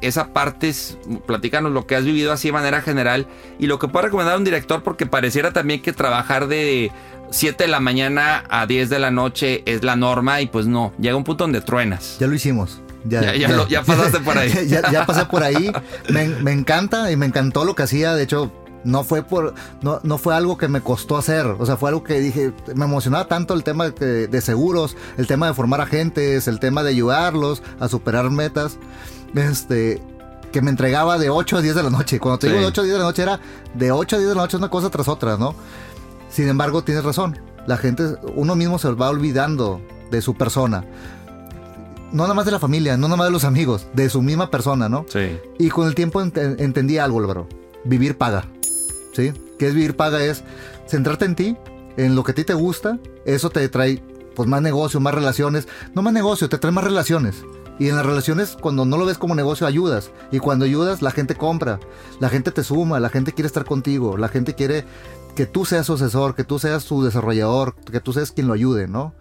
[0.00, 3.26] esa parte es, platícanos lo que has vivido así de manera general
[3.58, 6.92] y lo que puede recomendar un director porque pareciera también que trabajar de
[7.30, 10.92] 7 de la mañana a 10 de la noche es la norma y pues no,
[10.98, 12.16] llega un punto donde truenas.
[12.18, 12.80] Ya lo hicimos.
[13.08, 14.50] Ya, ya, pasaste por ahí.
[14.68, 15.70] ya, pasé por ahí.
[16.08, 18.14] Me, encanta y me encantó lo que hacía.
[18.14, 18.52] De hecho,
[18.84, 22.04] no fue por no, no fue algo que me costó hacer o sea fue algo
[22.04, 26.46] que dije me emocionaba tanto el tema de, de seguros el tema de formar agentes
[26.46, 28.78] el tema de ayudarlos a superar metas
[29.34, 30.00] este,
[30.52, 32.20] que me entregaba de 8 a 10 de la noche.
[32.20, 33.40] Cuando te digo de 8 a 10 de la noche era
[33.74, 35.54] de 8 a 10 de la noche una cosa tras otra, ¿no?
[36.30, 37.38] Sin embargo, tienes razón.
[37.66, 40.84] La gente, uno mismo se va olvidando de su persona.
[42.12, 44.50] No nada más de la familia, no nada más de los amigos, de su misma
[44.50, 45.04] persona, ¿no?
[45.08, 45.38] Sí.
[45.58, 47.48] Y con el tiempo entendí algo, Álvaro.
[47.84, 48.46] Vivir paga.
[49.12, 49.32] ¿Sí?
[49.58, 50.22] ¿Qué es vivir paga?
[50.22, 50.44] Es
[50.86, 51.56] centrarte en ti,
[51.96, 52.98] en lo que a ti te gusta.
[53.24, 54.02] Eso te trae
[54.34, 55.66] pues más negocio, más relaciones.
[55.94, 57.42] No más negocio, te trae más relaciones.
[57.78, 60.10] Y en las relaciones, cuando no lo ves como negocio, ayudas.
[60.32, 61.78] Y cuando ayudas, la gente compra.
[62.20, 64.16] La gente te suma, la gente quiere estar contigo.
[64.16, 64.84] La gente quiere
[65.36, 68.54] que tú seas su asesor, que tú seas su desarrollador, que tú seas quien lo
[68.54, 69.14] ayude, ¿no?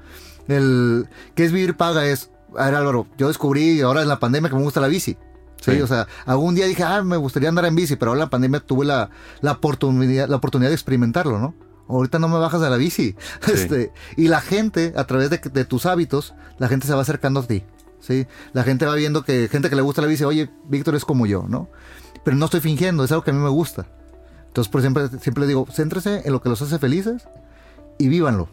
[0.47, 4.49] El que es vivir paga es, a ver Álvaro, yo descubrí ahora en la pandemia
[4.49, 5.17] que me gusta la bici.
[5.61, 8.25] Sí, o sea, algún día dije, ah, me gustaría andar en bici, pero ahora en
[8.25, 9.09] la pandemia tuve la,
[9.41, 11.55] la, oportunidad, la oportunidad de experimentarlo, ¿no?
[11.87, 13.15] Ahorita no me bajas de la bici.
[13.51, 17.41] Este, y la gente, a través de, de tus hábitos, la gente se va acercando
[17.41, 17.63] a ti.
[18.53, 21.25] La gente va viendo que gente que le gusta la bici, oye, Víctor es como
[21.25, 21.69] yo, ¿no?
[22.23, 23.87] Pero no estoy fingiendo, es algo que a mí me gusta.
[24.47, 27.27] Entonces, por ejemplo, siempre digo, céntrese en lo que los hace felices
[27.97, 28.49] y vívanlo.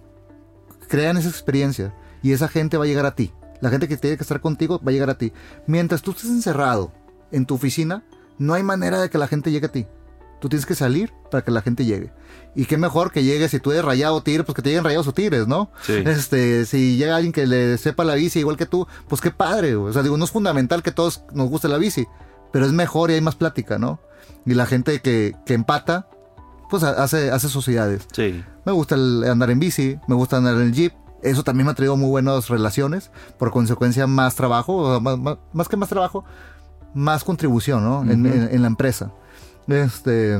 [0.88, 3.32] Crean esa experiencia y esa gente va a llegar a ti.
[3.60, 5.32] La gente que tiene que estar contigo va a llegar a ti.
[5.66, 6.92] Mientras tú estés encerrado
[7.30, 8.04] en tu oficina,
[8.38, 9.86] no hay manera de que la gente llegue a ti.
[10.42, 12.12] Tú tienes que salir para que la gente llegue.
[12.56, 14.82] Y qué mejor que llegues si tú eres rayado o tigre, pues que te lleguen
[14.82, 15.70] rayados o tigres, ¿no?
[15.82, 16.02] Sí.
[16.04, 19.76] Este, si llega alguien que le sepa la bici igual que tú, pues qué padre.
[19.76, 22.08] O sea, digo, no es fundamental que todos nos guste la bici,
[22.52, 24.00] pero es mejor y hay más plática, ¿no?
[24.44, 26.08] Y la gente que, que empata,
[26.68, 28.08] pues hace, hace sociedades.
[28.12, 28.42] Sí.
[28.64, 30.92] Me gusta andar en bici, me gusta andar en el jeep.
[31.22, 35.88] Eso también me ha traído muy buenas relaciones, por consecuencia más trabajo, más, que más
[35.88, 36.24] trabajo,
[36.94, 38.02] más contribución, ¿no?
[38.02, 39.12] en la empresa.
[39.68, 40.38] Este,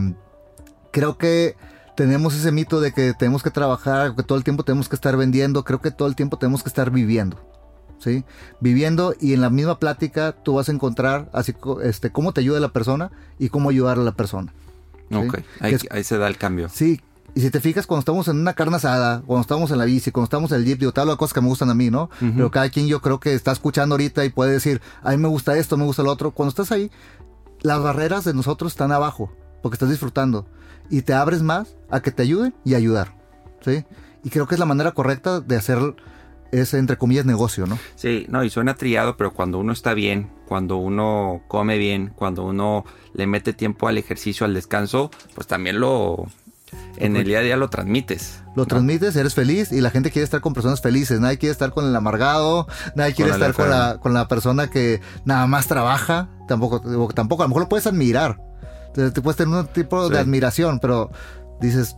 [0.90, 1.56] creo que
[1.96, 5.16] tenemos ese mito de que tenemos que trabajar, que todo el tiempo tenemos que estar
[5.16, 7.38] vendiendo, creo que todo el tiempo tenemos que estar viviendo.
[7.98, 8.24] ¿Sí?
[8.58, 11.54] Viviendo y en la misma plática tú vas a encontrar así
[11.84, 14.52] este cómo te ayuda la persona y cómo ayudar a la persona.
[15.14, 16.68] Ok, ahí, ahí, se da el cambio.
[16.68, 17.00] Sí,
[17.34, 20.10] y si te fijas, cuando estamos en una carne asada, cuando estamos en la bici,
[20.10, 22.10] cuando estamos en el jeep, digo, hablo de cosas que me gustan a mí, ¿no?
[22.20, 25.28] Pero cada quien yo creo que está escuchando ahorita y puede decir, a mí me
[25.28, 26.32] gusta esto, me gusta lo otro.
[26.32, 26.90] Cuando estás ahí,
[27.62, 29.32] las barreras de nosotros están abajo,
[29.62, 30.46] porque estás disfrutando.
[30.90, 33.14] Y te abres más a que te ayuden y ayudar,
[33.60, 33.84] ¿sí?
[34.24, 35.78] Y creo que es la manera correcta de hacer
[36.52, 37.78] ese, entre comillas, negocio, ¿no?
[37.96, 42.44] Sí, no, y suena trillado, pero cuando uno está bien, cuando uno come bien, cuando
[42.44, 42.84] uno
[43.14, 46.26] le mete tiempo al ejercicio, al descanso, pues también lo,
[46.96, 48.42] en el día a día lo transmites.
[48.54, 51.20] Lo transmites, eres feliz y la gente quiere estar con personas felices.
[51.20, 55.00] Nadie quiere estar con el amargado, nadie quiere estar con la, con la persona que
[55.24, 56.28] nada más trabaja.
[56.46, 58.40] Tampoco, tampoco, a lo mejor lo puedes admirar.
[58.94, 61.10] Te, puedes tener un tipo de admiración, pero
[61.60, 61.96] dices,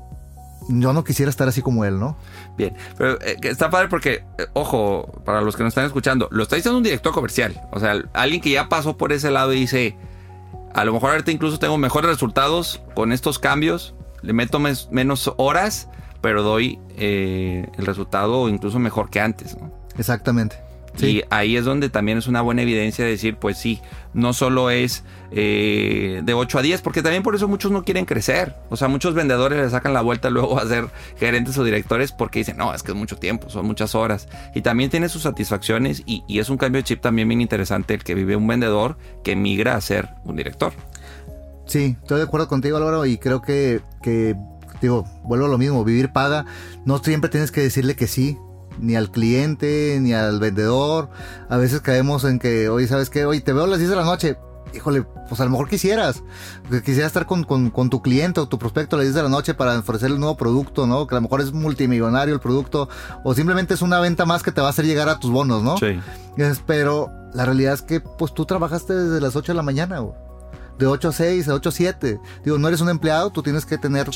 [0.69, 2.17] yo no quisiera estar así como él, ¿no?
[2.57, 6.45] Bien, pero eh, está padre porque, eh, ojo, para los que nos están escuchando, lo
[6.45, 7.61] está diciendo un director comercial.
[7.73, 9.97] O sea, alguien que ya pasó por ese lado y dice,
[10.73, 13.95] a lo mejor ahorita incluso tengo mejores resultados con estos cambios
[14.25, 15.89] le meto menos horas,
[16.21, 19.57] pero doy eh, el resultado incluso mejor que antes.
[19.99, 20.57] Exactamente.
[21.01, 23.81] Y ahí es donde también es una buena evidencia de decir, pues sí,
[24.13, 25.03] no solo es
[25.33, 28.55] eh, de 8 a 10, porque también por eso muchos no quieren crecer.
[28.71, 30.87] O sea, muchos vendedores le sacan la vuelta luego a ser
[31.19, 34.29] gerentes o directores porque dicen, no, es que es mucho tiempo, son muchas horas.
[34.55, 37.95] Y también tiene sus satisfacciones y, y es un cambio de chip también bien interesante
[37.95, 40.73] el que vive un vendedor que migra a ser un director.
[41.67, 44.37] Sí, estoy de acuerdo contigo, Álvaro, y creo que, que,
[44.81, 46.45] digo, vuelvo a lo mismo, vivir paga,
[46.85, 48.39] no siempre tienes que decirle que sí,
[48.79, 51.09] ni al cliente, ni al vendedor.
[51.49, 53.25] A veces caemos en que, oye, ¿sabes qué?
[53.25, 54.37] Oye, te veo a las 10 de la noche.
[54.75, 56.23] Híjole, pues a lo mejor quisieras.
[56.85, 59.55] Quisieras estar con, con, tu cliente o tu prospecto a las 10 de la noche
[59.55, 61.07] para ofrecer el nuevo producto, ¿no?
[61.07, 62.89] Que a lo mejor es multimillonario el producto.
[63.23, 65.63] O simplemente es una venta más que te va a hacer llegar a tus bonos,
[65.63, 65.79] ¿no?
[65.79, 66.01] Sí.
[66.67, 70.24] pero la realidad es que, pues tú trabajaste desde las 8 de la mañana, güey
[70.79, 72.21] de 8 a 6, de 8 a 7.
[72.45, 74.09] Digo, no eres un empleado, tú tienes que tener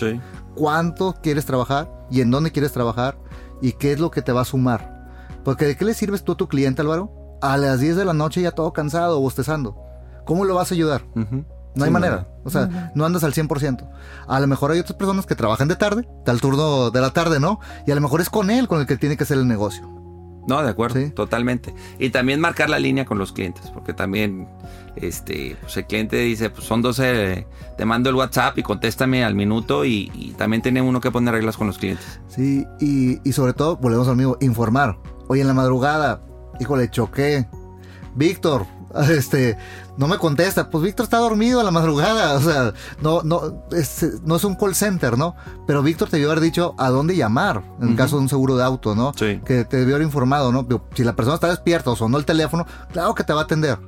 [0.55, 3.19] cuánto quieres trabajar y en dónde quieres trabajar
[3.61, 4.99] y qué es lo que te va a sumar.
[5.45, 7.13] Porque ¿de qué le sirves tú a tu cliente, Álvaro?
[7.41, 9.77] A las 10 de la noche ya todo cansado, bostezando.
[10.25, 11.05] ¿Cómo lo vas a ayudar?
[11.75, 12.29] No hay manera.
[12.45, 13.89] O sea, no andas al 100%.
[14.27, 17.41] A lo mejor hay otras personas que trabajan de tarde, tal turno de la tarde,
[17.41, 17.61] ¿no?
[17.87, 19.98] Y a lo mejor es con él con el que tiene que hacer el negocio.
[20.49, 21.75] No, de acuerdo, totalmente.
[21.99, 24.49] Y también marcar la línea con los clientes, porque también
[24.97, 27.47] este, pues el cliente dice, pues son 12,
[27.77, 31.59] te mando el WhatsApp y contéstame al minuto y, también tiene uno que poner reglas
[31.59, 32.21] con los clientes.
[32.29, 34.99] Sí, y, y sobre todo, volvemos al mismo, informar.
[35.29, 36.23] Hoy en la madrugada,
[36.59, 37.47] híjole, choqué.
[38.15, 38.65] Víctor,
[39.11, 39.57] este,
[39.97, 40.71] no me contesta.
[40.71, 42.35] Pues Víctor está dormido a la madrugada.
[42.35, 45.37] O sea, no, no, es, no es un call center, ¿no?
[45.67, 48.65] Pero Víctor te debió haber dicho a dónde llamar en caso de un seguro de
[48.65, 49.13] auto, ¿no?
[49.15, 49.41] Sí.
[49.45, 50.67] Que te debió haber informado, ¿no?
[50.95, 53.79] Si la persona está despierta o sonó el teléfono, claro que te va a atender.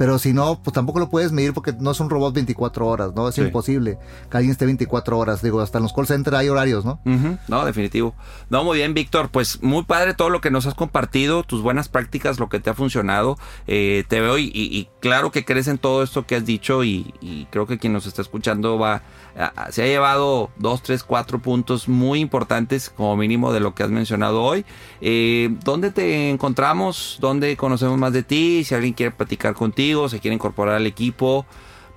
[0.00, 3.12] Pero si no, pues tampoco lo puedes medir porque no es un robot 24 horas,
[3.14, 3.28] ¿no?
[3.28, 3.98] Es imposible
[4.30, 5.42] que alguien esté 24 horas.
[5.42, 7.00] Digo, hasta en los call centers hay horarios, ¿no?
[7.48, 8.14] No, definitivo.
[8.48, 9.28] No, muy bien, Víctor.
[9.28, 12.70] Pues muy padre todo lo que nos has compartido, tus buenas prácticas, lo que te
[12.70, 13.36] ha funcionado.
[13.66, 17.66] Eh, te veo y, claro que crees en todo esto que has dicho y, creo
[17.66, 19.02] que quien nos está escuchando va
[19.70, 23.90] se ha llevado dos, tres, cuatro puntos muy importantes como mínimo de lo que has
[23.90, 24.64] mencionado hoy.
[25.00, 27.18] Eh, ¿Dónde te encontramos?
[27.20, 28.64] ¿Dónde conocemos más de ti?
[28.64, 31.46] Si alguien quiere platicar contigo se quiere incorporar al equipo.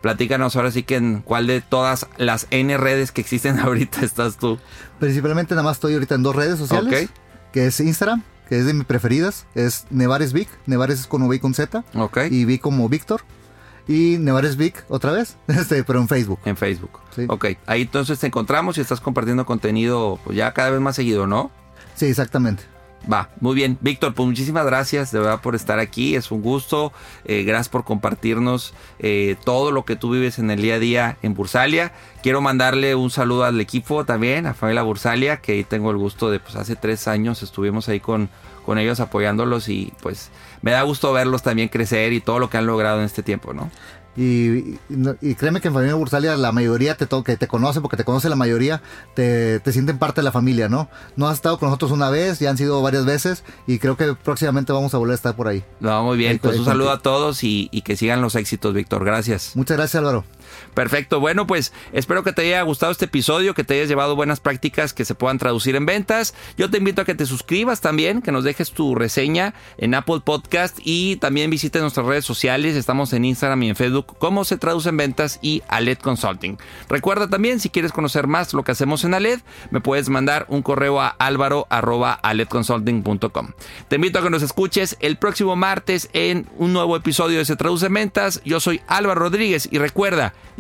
[0.02, 4.38] Platícanos ahora sí que en cuál de todas las N redes que existen ahorita estás
[4.38, 4.60] tú.
[5.00, 7.10] Principalmente nada más estoy ahorita en dos redes sociales.
[7.52, 9.46] Que es Instagram, que es de mis preferidas.
[9.56, 10.50] Es Nevares Vic.
[10.66, 11.84] Nevares es con V y con Z.
[12.32, 13.22] Y vi como Víctor.
[13.88, 16.40] Y Nevares Vic otra vez, este, pero en Facebook.
[16.46, 17.00] En Facebook.
[17.28, 21.28] Ok, ahí entonces te encontramos y estás compartiendo contenido pues, ya cada vez más seguido,
[21.28, 21.52] ¿no?
[21.96, 22.64] Sí, exactamente.
[23.12, 23.78] Va, muy bien.
[23.82, 26.16] Víctor, pues muchísimas gracias de verdad por estar aquí.
[26.16, 26.94] Es un gusto.
[27.26, 31.18] Eh, gracias por compartirnos eh, todo lo que tú vives en el día a día
[31.22, 31.92] en Bursalia.
[32.22, 36.32] Quiero mandarle un saludo al equipo también, a Familia Bursalia, que ahí tengo el gusto
[36.32, 38.30] de, pues hace tres años estuvimos ahí con,
[38.66, 40.32] con ellos apoyándolos y pues
[40.64, 43.53] me da gusto verlos también crecer y todo lo que han logrado en este tiempo,
[43.53, 43.70] ¿no?
[44.16, 44.78] Y,
[45.36, 48.36] créeme que en Familia Bursalia la mayoría te, que te conoce, porque te conoce la
[48.36, 48.82] mayoría,
[49.16, 50.88] te, sienten parte de la familia, ¿no?
[51.16, 54.14] No has estado con nosotros una vez, ya han sido varias veces y creo que
[54.14, 55.64] próximamente vamos a volver a estar por ahí.
[55.80, 59.03] No, muy bien, pues un saludo a todos y, y que sigan los éxitos, Víctor.
[59.03, 59.55] Gracias.
[59.55, 60.24] Muchas gracias, Álvaro.
[60.74, 64.39] Perfecto, bueno pues espero que te haya gustado este episodio, que te hayas llevado buenas
[64.39, 66.34] prácticas que se puedan traducir en ventas.
[66.57, 70.21] Yo te invito a que te suscribas también, que nos dejes tu reseña en Apple
[70.24, 72.76] Podcast y también visites nuestras redes sociales.
[72.76, 76.57] Estamos en Instagram y en Facebook como Se Traduce en Ventas y Aled Consulting.
[76.89, 80.61] Recuerda también, si quieres conocer más lo que hacemos en Aled, me puedes mandar un
[80.61, 83.51] correo a álvaro.aledconsulting.com.
[83.88, 87.55] Te invito a que nos escuches el próximo martes en un nuevo episodio de Se
[87.55, 88.41] Traduce en Ventas.
[88.45, 90.34] Yo soy Álvaro Rodríguez y recuerda,